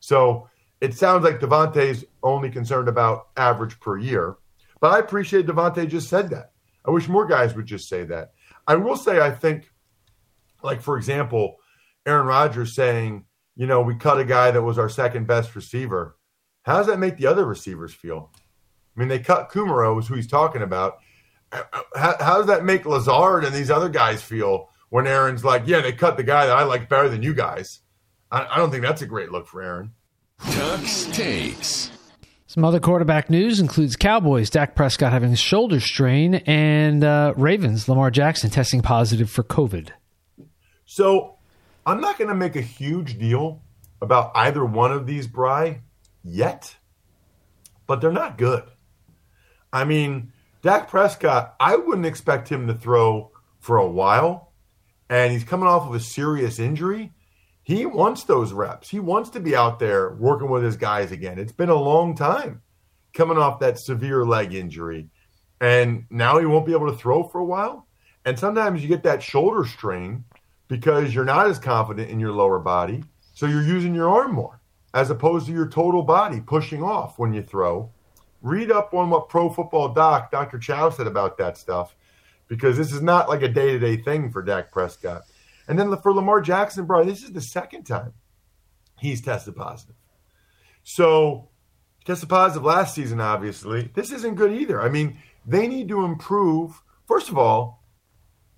So 0.00 0.48
it 0.80 0.94
sounds 0.94 1.22
like 1.22 1.38
Davante's 1.38 2.04
only 2.24 2.50
concerned 2.50 2.88
about 2.88 3.28
average 3.36 3.78
per 3.78 3.96
year, 3.96 4.36
but 4.80 4.92
I 4.92 4.98
appreciate 4.98 5.46
Davante 5.46 5.88
just 5.88 6.08
said 6.08 6.28
that. 6.30 6.50
I 6.84 6.90
wish 6.90 7.06
more 7.06 7.24
guys 7.24 7.54
would 7.54 7.66
just 7.66 7.88
say 7.88 8.02
that. 8.06 8.32
I 8.66 8.74
will 8.74 8.96
say, 8.96 9.20
I 9.20 9.30
think, 9.30 9.70
like 10.64 10.82
for 10.82 10.96
example, 10.96 11.58
Aaron 12.04 12.26
Rodgers 12.26 12.74
saying, 12.74 13.26
you 13.54 13.68
know, 13.68 13.80
we 13.80 13.94
cut 13.94 14.18
a 14.18 14.24
guy 14.24 14.50
that 14.50 14.60
was 14.60 14.76
our 14.76 14.88
second 14.88 15.28
best 15.28 15.54
receiver 15.54 16.16
how 16.64 16.78
does 16.78 16.86
that 16.86 16.98
make 16.98 17.16
the 17.16 17.26
other 17.26 17.44
receivers 17.44 17.94
feel? 17.94 18.30
I 18.96 19.00
mean, 19.00 19.08
they 19.08 19.18
cut 19.18 19.50
Kumerow, 19.50 20.00
is 20.00 20.08
who 20.08 20.14
he's 20.14 20.26
talking 20.26 20.62
about. 20.62 20.98
How, 21.52 22.16
how, 22.18 22.38
does 22.38 22.46
that 22.46 22.64
make 22.64 22.86
Lazard 22.86 23.44
and 23.44 23.54
these 23.54 23.70
other 23.70 23.88
guys 23.88 24.22
feel 24.22 24.70
when 24.88 25.06
Aaron's 25.06 25.44
like, 25.44 25.64
yeah, 25.66 25.80
they 25.80 25.92
cut 25.92 26.16
the 26.16 26.22
guy 26.22 26.46
that 26.46 26.56
I 26.56 26.64
like 26.64 26.88
better 26.88 27.08
than 27.08 27.22
you 27.22 27.34
guys? 27.34 27.80
I, 28.30 28.46
I 28.50 28.56
don't 28.56 28.70
think 28.70 28.82
that's 28.82 29.02
a 29.02 29.06
great 29.06 29.30
look 29.30 29.46
for 29.46 29.62
Aaron. 29.62 29.92
Tux 30.40 31.12
takes. 31.12 31.90
Some 32.46 32.64
other 32.64 32.80
quarterback 32.80 33.30
news 33.30 33.60
includes 33.60 33.94
Cowboys, 33.94 34.48
Dak 34.48 34.74
Prescott 34.74 35.12
having 35.12 35.32
a 35.32 35.36
shoulder 35.36 35.80
strain, 35.80 36.36
and 36.46 37.04
uh, 37.04 37.34
Ravens, 37.36 37.88
Lamar 37.88 38.10
Jackson 38.10 38.48
testing 38.48 38.80
positive 38.80 39.28
for 39.28 39.42
COVID. 39.42 39.90
So 40.86 41.36
I'm 41.84 42.00
not 42.00 42.16
going 42.16 42.28
to 42.28 42.34
make 42.34 42.56
a 42.56 42.62
huge 42.62 43.18
deal 43.18 43.60
about 44.00 44.32
either 44.34 44.64
one 44.64 44.92
of 44.92 45.06
these, 45.06 45.26
Bry 45.26 45.80
yet, 46.24 46.76
but 47.86 48.00
they're 48.00 48.10
not 48.10 48.38
good. 48.38 48.64
I 49.72 49.84
mean, 49.84 50.32
Dak 50.62 50.88
Prescott, 50.88 51.54
I 51.60 51.76
wouldn't 51.76 52.06
expect 52.06 52.48
him 52.48 52.66
to 52.66 52.74
throw 52.74 53.30
for 53.60 53.76
a 53.76 53.90
while, 53.90 54.52
and 55.10 55.32
he's 55.32 55.44
coming 55.44 55.68
off 55.68 55.86
of 55.86 55.94
a 55.94 56.00
serious 56.00 56.58
injury. 56.58 57.12
He 57.62 57.86
wants 57.86 58.24
those 58.24 58.52
reps. 58.52 58.88
He 58.88 59.00
wants 59.00 59.30
to 59.30 59.40
be 59.40 59.54
out 59.54 59.78
there 59.78 60.14
working 60.14 60.50
with 60.50 60.64
his 60.64 60.76
guys 60.76 61.12
again. 61.12 61.38
It's 61.38 61.52
been 61.52 61.68
a 61.68 61.74
long 61.74 62.14
time 62.16 62.62
coming 63.12 63.38
off 63.38 63.60
that 63.60 63.78
severe 63.78 64.24
leg 64.24 64.54
injury, 64.54 65.08
and 65.60 66.06
now 66.10 66.38
he 66.38 66.46
won't 66.46 66.66
be 66.66 66.72
able 66.72 66.90
to 66.90 66.96
throw 66.96 67.28
for 67.28 67.40
a 67.40 67.44
while. 67.44 67.86
And 68.24 68.38
sometimes 68.38 68.82
you 68.82 68.88
get 68.88 69.02
that 69.02 69.22
shoulder 69.22 69.66
strain 69.66 70.24
because 70.68 71.14
you're 71.14 71.24
not 71.26 71.46
as 71.46 71.58
confident 71.58 72.10
in 72.10 72.18
your 72.18 72.32
lower 72.32 72.58
body, 72.58 73.04
so 73.34 73.46
you're 73.46 73.62
using 73.62 73.94
your 73.94 74.08
arm 74.08 74.32
more 74.32 74.60
as 74.94 75.10
opposed 75.10 75.46
to 75.46 75.52
your 75.52 75.68
total 75.68 76.02
body 76.02 76.40
pushing 76.40 76.82
off 76.82 77.18
when 77.18 77.34
you 77.34 77.42
throw. 77.42 77.90
Read 78.40 78.70
up 78.70 78.94
on 78.94 79.10
what 79.10 79.28
Pro 79.28 79.50
Football 79.50 79.92
Doc, 79.92 80.30
Dr. 80.30 80.58
Chao 80.58 80.88
said 80.88 81.08
about 81.08 81.36
that 81.38 81.58
stuff, 81.58 81.96
because 82.46 82.76
this 82.76 82.92
is 82.92 83.02
not 83.02 83.28
like 83.28 83.42
a 83.42 83.48
day 83.48 83.72
to 83.72 83.78
day 83.78 83.96
thing 83.96 84.30
for 84.30 84.42
Dak 84.42 84.70
Prescott. 84.70 85.22
And 85.66 85.78
then 85.78 85.94
for 85.98 86.14
Lamar 86.14 86.40
Jackson, 86.40 86.86
bro, 86.86 87.04
this 87.04 87.22
is 87.22 87.32
the 87.32 87.40
second 87.40 87.84
time 87.84 88.12
he's 89.00 89.20
tested 89.20 89.56
positive. 89.56 89.96
So, 90.84 91.48
tested 92.04 92.28
positive 92.28 92.64
last 92.64 92.94
season, 92.94 93.20
obviously. 93.20 93.90
This 93.94 94.12
isn't 94.12 94.36
good 94.36 94.52
either. 94.52 94.80
I 94.80 94.90
mean, 94.90 95.18
they 95.44 95.66
need 95.66 95.88
to 95.88 96.04
improve. 96.04 96.82
First 97.06 97.30
of 97.30 97.38
all, 97.38 97.82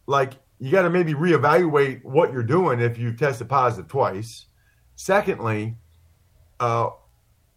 like, 0.06 0.32
you 0.58 0.70
got 0.70 0.82
to 0.82 0.90
maybe 0.90 1.14
reevaluate 1.14 2.04
what 2.04 2.32
you're 2.32 2.42
doing 2.42 2.80
if 2.80 2.98
you've 2.98 3.18
tested 3.18 3.48
positive 3.48 3.88
twice. 3.88 4.46
Secondly, 4.96 5.76
uh, 6.60 6.90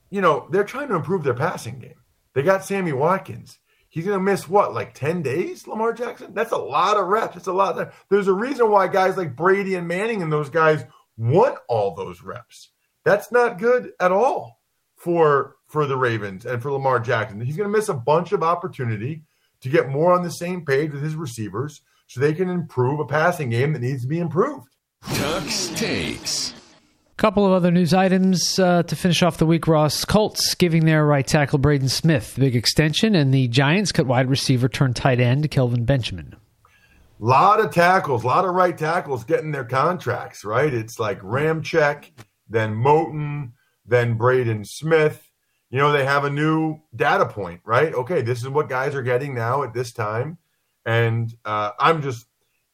you 0.09 0.21
know, 0.21 0.47
they're 0.51 0.63
trying 0.63 0.89
to 0.89 0.95
improve 0.95 1.23
their 1.23 1.33
passing 1.33 1.79
game. 1.79 1.95
They 2.33 2.43
got 2.43 2.65
Sammy 2.65 2.93
Watkins. 2.93 3.59
He's 3.89 4.05
going 4.05 4.17
to 4.17 4.23
miss 4.23 4.47
what, 4.47 4.73
like 4.73 4.93
10 4.93 5.23
days, 5.23 5.67
Lamar 5.67 5.93
Jackson? 5.93 6.33
That's 6.35 6.51
a 6.51 6.57
lot 6.57 6.97
of 6.97 7.07
reps. 7.07 7.37
It's 7.37 7.47
a 7.47 7.53
lot. 7.53 7.79
Of, 7.79 7.93
there's 8.09 8.27
a 8.27 8.33
reason 8.33 8.69
why 8.69 8.87
guys 8.87 9.17
like 9.17 9.35
Brady 9.35 9.75
and 9.75 9.87
Manning 9.87 10.21
and 10.21 10.31
those 10.31 10.49
guys 10.49 10.83
want 11.17 11.57
all 11.67 11.95
those 11.95 12.21
reps. 12.21 12.69
That's 13.03 13.31
not 13.31 13.57
good 13.57 13.91
at 13.99 14.11
all 14.11 14.59
for 14.95 15.55
for 15.67 15.85
the 15.85 15.97
Ravens 15.97 16.45
and 16.45 16.61
for 16.61 16.71
Lamar 16.71 16.99
Jackson. 16.99 17.41
He's 17.41 17.57
going 17.57 17.71
to 17.71 17.77
miss 17.77 17.89
a 17.89 17.93
bunch 17.93 18.31
of 18.31 18.43
opportunity 18.43 19.23
to 19.61 19.69
get 19.69 19.89
more 19.89 20.13
on 20.13 20.23
the 20.23 20.31
same 20.31 20.65
page 20.65 20.91
with 20.91 21.03
his 21.03 21.15
receivers 21.15 21.81
so 22.07 22.19
they 22.19 22.33
can 22.33 22.49
improve 22.49 22.99
a 22.99 23.05
passing 23.05 23.49
game 23.49 23.73
that 23.73 23.81
needs 23.81 24.01
to 24.01 24.07
be 24.07 24.19
improved. 24.19 24.75
Tux 25.03 25.75
takes 25.75 26.53
couple 27.19 27.45
of 27.45 27.51
other 27.51 27.69
news 27.69 27.93
items 27.93 28.57
uh, 28.59 28.81
to 28.83 28.95
finish 28.95 29.21
off 29.21 29.37
the 29.37 29.45
week. 29.45 29.67
Ross 29.67 30.05
Colts 30.05 30.55
giving 30.55 30.85
their 30.85 31.05
right 31.05 31.27
tackle 31.27 31.59
Braden 31.59 31.89
Smith 31.89 32.35
the 32.35 32.39
big 32.39 32.55
extension, 32.55 33.13
and 33.13 33.33
the 33.33 33.49
Giants 33.49 33.91
cut 33.91 34.07
wide 34.07 34.29
receiver 34.29 34.69
turned 34.69 34.95
tight 34.95 35.19
end 35.19 35.51
Kelvin 35.51 35.83
Benjamin. 35.83 36.37
A 37.21 37.25
lot 37.25 37.59
of 37.59 37.73
tackles, 37.73 38.23
a 38.23 38.27
lot 38.27 38.45
of 38.45 38.55
right 38.55 38.77
tackles 38.77 39.25
getting 39.25 39.51
their 39.51 39.65
contracts. 39.65 40.45
Right, 40.45 40.73
it's 40.73 40.97
like 40.97 41.19
Ramczyk, 41.19 42.11
then 42.47 42.73
Moton, 42.73 43.51
then 43.85 44.13
Braden 44.13 44.63
Smith. 44.63 45.29
You 45.69 45.79
know 45.79 45.91
they 45.91 46.05
have 46.05 46.23
a 46.23 46.29
new 46.29 46.79
data 46.95 47.25
point, 47.25 47.59
right? 47.65 47.93
Okay, 47.93 48.21
this 48.21 48.41
is 48.41 48.47
what 48.47 48.69
guys 48.69 48.95
are 48.95 49.03
getting 49.03 49.35
now 49.35 49.63
at 49.63 49.73
this 49.73 49.91
time, 49.91 50.37
and 50.85 51.35
uh, 51.43 51.71
I'm 51.77 52.01
just 52.01 52.28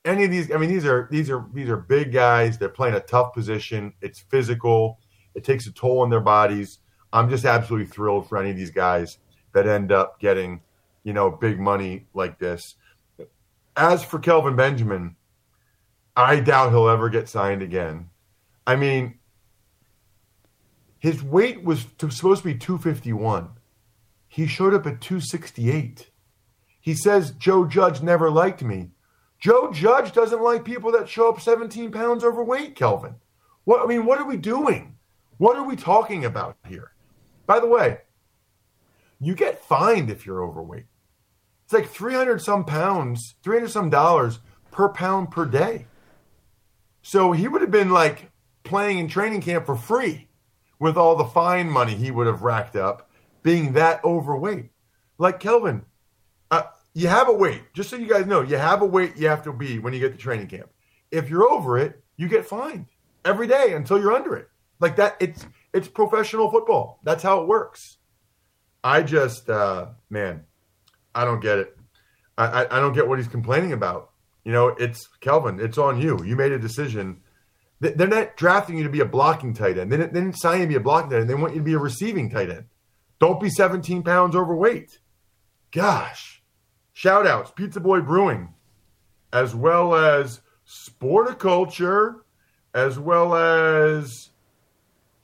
any 0.06 0.24
of 0.24 0.32
these, 0.32 0.52
I 0.52 0.58
mean, 0.58 0.70
these 0.70 0.86
are 0.86 1.08
these 1.12 1.30
are 1.30 1.46
these 1.54 1.68
are 1.68 1.78
big 1.78 2.14
guys. 2.14 2.58
They're 2.58 2.70
playing 2.70 2.96
a 2.96 3.00
tough 3.00 3.34
position. 3.34 3.94
It's 4.02 4.20
physical. 4.20 5.00
It 5.34 5.44
takes 5.44 5.68
a 5.68 5.72
toll 5.72 6.00
on 6.00 6.10
their 6.10 6.22
bodies. 6.22 6.80
I'm 7.12 7.30
just 7.30 7.44
absolutely 7.44 7.88
thrilled 7.88 8.30
for 8.30 8.38
any 8.38 8.52
of 8.52 8.56
these 8.56 8.72
guys 8.72 9.18
that 9.54 9.68
end 9.68 9.92
up 9.92 10.20
getting, 10.20 10.62
you 11.04 11.14
know, 11.14 11.32
big 11.32 11.60
money 11.60 12.06
like 12.14 12.40
this. 12.40 12.76
As 13.76 14.04
for 14.04 14.20
Kelvin 14.20 14.56
Benjamin, 14.56 15.16
I 16.16 16.40
doubt 16.40 16.72
he'll 16.72 16.88
ever 16.88 17.10
get 17.10 17.28
signed 17.28 17.62
again. 17.62 18.10
I 18.68 18.76
mean, 18.76 19.20
his 21.00 21.22
weight 21.22 21.64
was 21.64 21.88
supposed 21.98 22.42
to 22.42 22.48
be 22.48 22.56
251. 22.56 23.50
He 24.28 24.48
showed 24.48 24.74
up 24.74 24.86
at 24.86 25.02
268. 25.02 26.10
He 26.80 26.94
says 26.94 27.32
Joe 27.32 27.66
Judge 27.66 28.02
never 28.02 28.30
liked 28.30 28.62
me. 28.64 28.92
Joe 29.46 29.70
Judge 29.72 30.12
doesn't 30.12 30.42
like 30.42 30.66
people 30.66 30.92
that 30.94 31.08
show 31.08 31.30
up 31.30 31.40
17 31.40 31.92
pounds 31.92 32.24
overweight, 32.24 32.76
Kelvin. 32.76 33.14
What 33.64 33.80
I 33.80 33.86
mean, 33.86 34.04
what 34.04 34.18
are 34.18 34.26
we 34.26 34.38
doing? 34.38 34.96
What 35.38 35.56
are 35.56 35.68
we 35.68 35.76
talking 35.76 36.26
about 36.26 36.58
here? 36.68 36.94
By 37.46 37.60
the 37.60 37.68
way, 37.68 38.00
you 39.20 39.36
get 39.36 39.64
fined 39.64 40.10
if 40.10 40.26
you're 40.26 40.44
overweight. 40.44 40.88
It's 41.64 41.74
like 41.74 41.88
300 41.88 42.42
some 42.42 42.66
pounds, 42.66 43.36
300 43.44 43.70
some 43.70 43.92
dollars 43.92 44.40
per 44.72 44.90
pound 44.90 45.30
per 45.30 45.46
day. 45.46 45.86
So 47.04 47.32
he 47.32 47.48
would 47.48 47.62
have 47.62 47.70
been 47.70 47.92
like 47.92 48.32
playing 48.64 48.98
in 48.98 49.08
training 49.08 49.42
camp 49.42 49.68
for 49.68 49.76
free 49.76 50.28
with 50.80 50.98
all 50.98 51.16
the 51.16 51.24
fine 51.24 51.70
money 51.70 51.94
he 51.94 52.10
would 52.10 52.26
have 52.26 52.42
racked 52.42 52.76
up 52.76 53.12
being 53.44 53.74
that 53.74 54.04
overweight. 54.04 54.72
Like 55.20 55.40
Kelvin, 55.40 55.86
you 56.96 57.10
have 57.10 57.28
a 57.28 57.34
weight. 57.34 57.62
Just 57.74 57.90
so 57.90 57.98
you 57.98 58.08
guys 58.08 58.26
know, 58.26 58.42
you 58.42 58.56
have 58.56 58.82
a 58.82 58.86
weight 58.86 59.18
you 59.18 59.28
have 59.28 59.44
to 59.44 59.54
be 59.54 59.78
when 59.78 59.94
you 59.94 60.00
get 60.00 60.14
to 60.14 60.18
training 60.18 60.48
camp. 60.48 60.70
If 61.12 61.30
you're 61.30 61.48
over 61.48 61.78
it, 61.78 62.02
you 62.18 62.28
get 62.28 62.46
fined 62.46 62.88
every 63.24 63.48
day 63.48 63.74
until 63.74 64.00
you're 64.00 64.14
under 64.14 64.36
it. 64.36 64.48
Like 64.80 64.96
that, 64.96 65.18
it's 65.20 65.46
it's 65.74 65.90
professional 65.90 66.50
football. 66.50 67.00
That's 67.04 67.22
how 67.22 67.42
it 67.42 67.48
works. 67.48 67.98
I 68.82 69.04
just, 69.04 69.50
uh, 69.50 69.88
man, 70.10 70.46
I 71.14 71.26
don't 71.26 71.42
get 71.42 71.60
it. 71.60 71.78
I, 72.38 72.46
I, 72.46 72.78
I 72.78 72.80
don't 72.80 72.94
get 72.94 73.08
what 73.08 73.20
he's 73.20 73.28
complaining 73.28 73.74
about. 73.74 74.12
You 74.46 74.54
know, 74.54 74.68
it's 74.68 75.08
Kelvin. 75.20 75.60
It's 75.60 75.78
on 75.78 76.00
you. 76.00 76.24
You 76.24 76.36
made 76.36 76.52
a 76.54 76.60
decision. 76.60 77.22
They're 77.82 78.08
not 78.08 78.38
drafting 78.38 78.78
you 78.78 78.84
to 78.84 78.90
be 78.90 79.02
a 79.02 79.06
blocking 79.06 79.54
tight 79.54 79.78
end. 79.78 79.92
They 79.92 79.98
didn't, 79.98 80.14
they 80.14 80.22
didn't 80.22 80.38
sign 80.38 80.60
you 80.60 80.66
to 80.66 80.70
be 80.70 80.76
a 80.76 80.80
blocking 80.80 81.10
tight 81.10 81.22
end. 81.22 81.30
They 81.30 81.36
want 81.36 81.54
you 81.54 81.60
to 81.60 81.66
be 81.66 81.74
a 81.74 81.80
receiving 81.80 82.30
tight 82.30 82.50
end. 82.50 82.66
Don't 83.20 83.42
be 83.42 83.50
17 83.50 84.04
pounds 84.04 84.36
overweight. 84.36 85.00
Gosh. 85.72 86.35
Shout 86.98 87.28
outs, 87.28 87.52
Pizza 87.54 87.82
Boy 87.82 88.00
Brewing, 88.00 88.54
as 89.34 89.54
well 89.54 89.94
as 89.96 90.40
Sporticulture, 90.66 92.22
as 92.74 92.98
well 92.98 93.36
as 93.36 94.30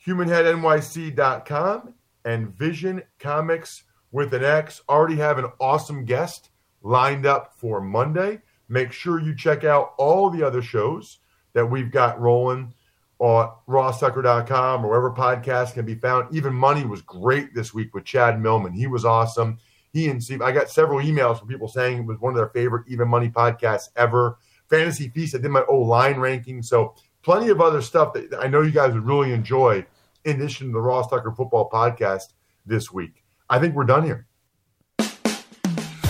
HumanHeadNYC.com 0.05 1.93
and 2.25 2.57
Vision 2.57 3.01
Comics 3.19 3.83
with 4.11 4.33
an 4.33 4.43
X. 4.43 4.81
Already 4.89 5.15
have 5.15 5.37
an 5.37 5.45
awesome 5.61 6.03
guest 6.03 6.49
lined 6.81 7.25
up 7.25 7.53
for 7.55 7.79
Monday. 7.79 8.41
Make 8.67 8.91
sure 8.91 9.21
you 9.21 9.33
check 9.33 9.63
out 9.63 9.93
all 9.97 10.29
the 10.29 10.45
other 10.45 10.61
shows 10.61 11.19
that 11.53 11.65
we've 11.65 11.89
got 11.89 12.19
rolling 12.19 12.73
on 13.19 13.49
rosstucker.com 13.69 14.83
or 14.85 14.89
wherever 14.89 15.11
podcasts 15.11 15.73
can 15.73 15.85
be 15.85 15.95
found. 15.95 16.35
Even 16.35 16.53
Money 16.53 16.83
was 16.83 17.01
great 17.01 17.55
this 17.55 17.73
week 17.73 17.95
with 17.95 18.03
Chad 18.03 18.41
Millman. 18.41 18.73
He 18.73 18.87
was 18.87 19.05
awesome. 19.05 19.57
He 19.93 20.09
and 20.09 20.23
Steve, 20.23 20.41
I 20.41 20.51
got 20.51 20.69
several 20.69 20.99
emails 20.99 21.39
from 21.39 21.47
people 21.47 21.67
saying 21.67 21.99
it 21.99 22.05
was 22.05 22.19
one 22.19 22.31
of 22.33 22.37
their 22.37 22.49
favorite 22.49 22.85
Even 22.87 23.07
Money 23.09 23.29
podcasts 23.29 23.89
ever. 23.95 24.37
Fantasy 24.69 25.09
Feast, 25.09 25.35
I 25.35 25.39
did 25.39 25.51
my 25.51 25.63
O 25.67 25.79
line 25.79 26.17
ranking. 26.17 26.61
So 26.63 26.95
plenty 27.23 27.49
of 27.49 27.59
other 27.59 27.81
stuff 27.81 28.13
that 28.13 28.33
I 28.39 28.47
know 28.47 28.61
you 28.61 28.71
guys 28.71 28.93
would 28.93 29.05
really 29.05 29.33
enjoy 29.33 29.85
in 30.23 30.37
addition 30.37 30.67
to 30.67 30.73
the 30.73 30.81
Ross 30.81 31.09
Tucker 31.09 31.31
Football 31.31 31.69
Podcast 31.69 32.33
this 32.65 32.91
week. 32.91 33.23
I 33.49 33.59
think 33.59 33.75
we're 33.75 33.83
done 33.83 34.03
here. 34.03 34.27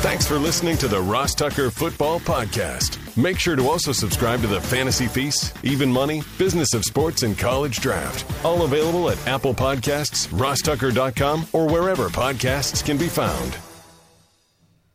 Thanks 0.02 0.28
for 0.28 0.38
listening 0.40 0.78
to 0.78 0.88
the 0.88 1.00
Ross 1.00 1.36
Tucker 1.36 1.70
Football 1.70 2.20
Podcast. 2.20 2.98
Make 3.16 3.38
sure 3.38 3.56
to 3.56 3.68
also 3.68 3.92
subscribe 3.92 4.42
to 4.42 4.48
the 4.48 4.60
Fantasy 4.60 5.08
Feast, 5.08 5.56
Even 5.64 5.92
Money, 5.92 6.24
Business 6.38 6.74
of 6.74 6.84
Sports, 6.84 7.22
and 7.24 7.38
College 7.38 7.80
Draft. 7.80 8.26
All 8.44 8.64
available 8.64 9.10
at 9.10 9.28
Apple 9.28 9.54
Podcasts, 9.54 10.28
rosstucker.com, 10.30 11.48
or 11.54 11.68
wherever 11.68 12.10
podcasts 12.10 12.84
can 12.84 12.98
be 12.98 13.08
found. 13.08 13.58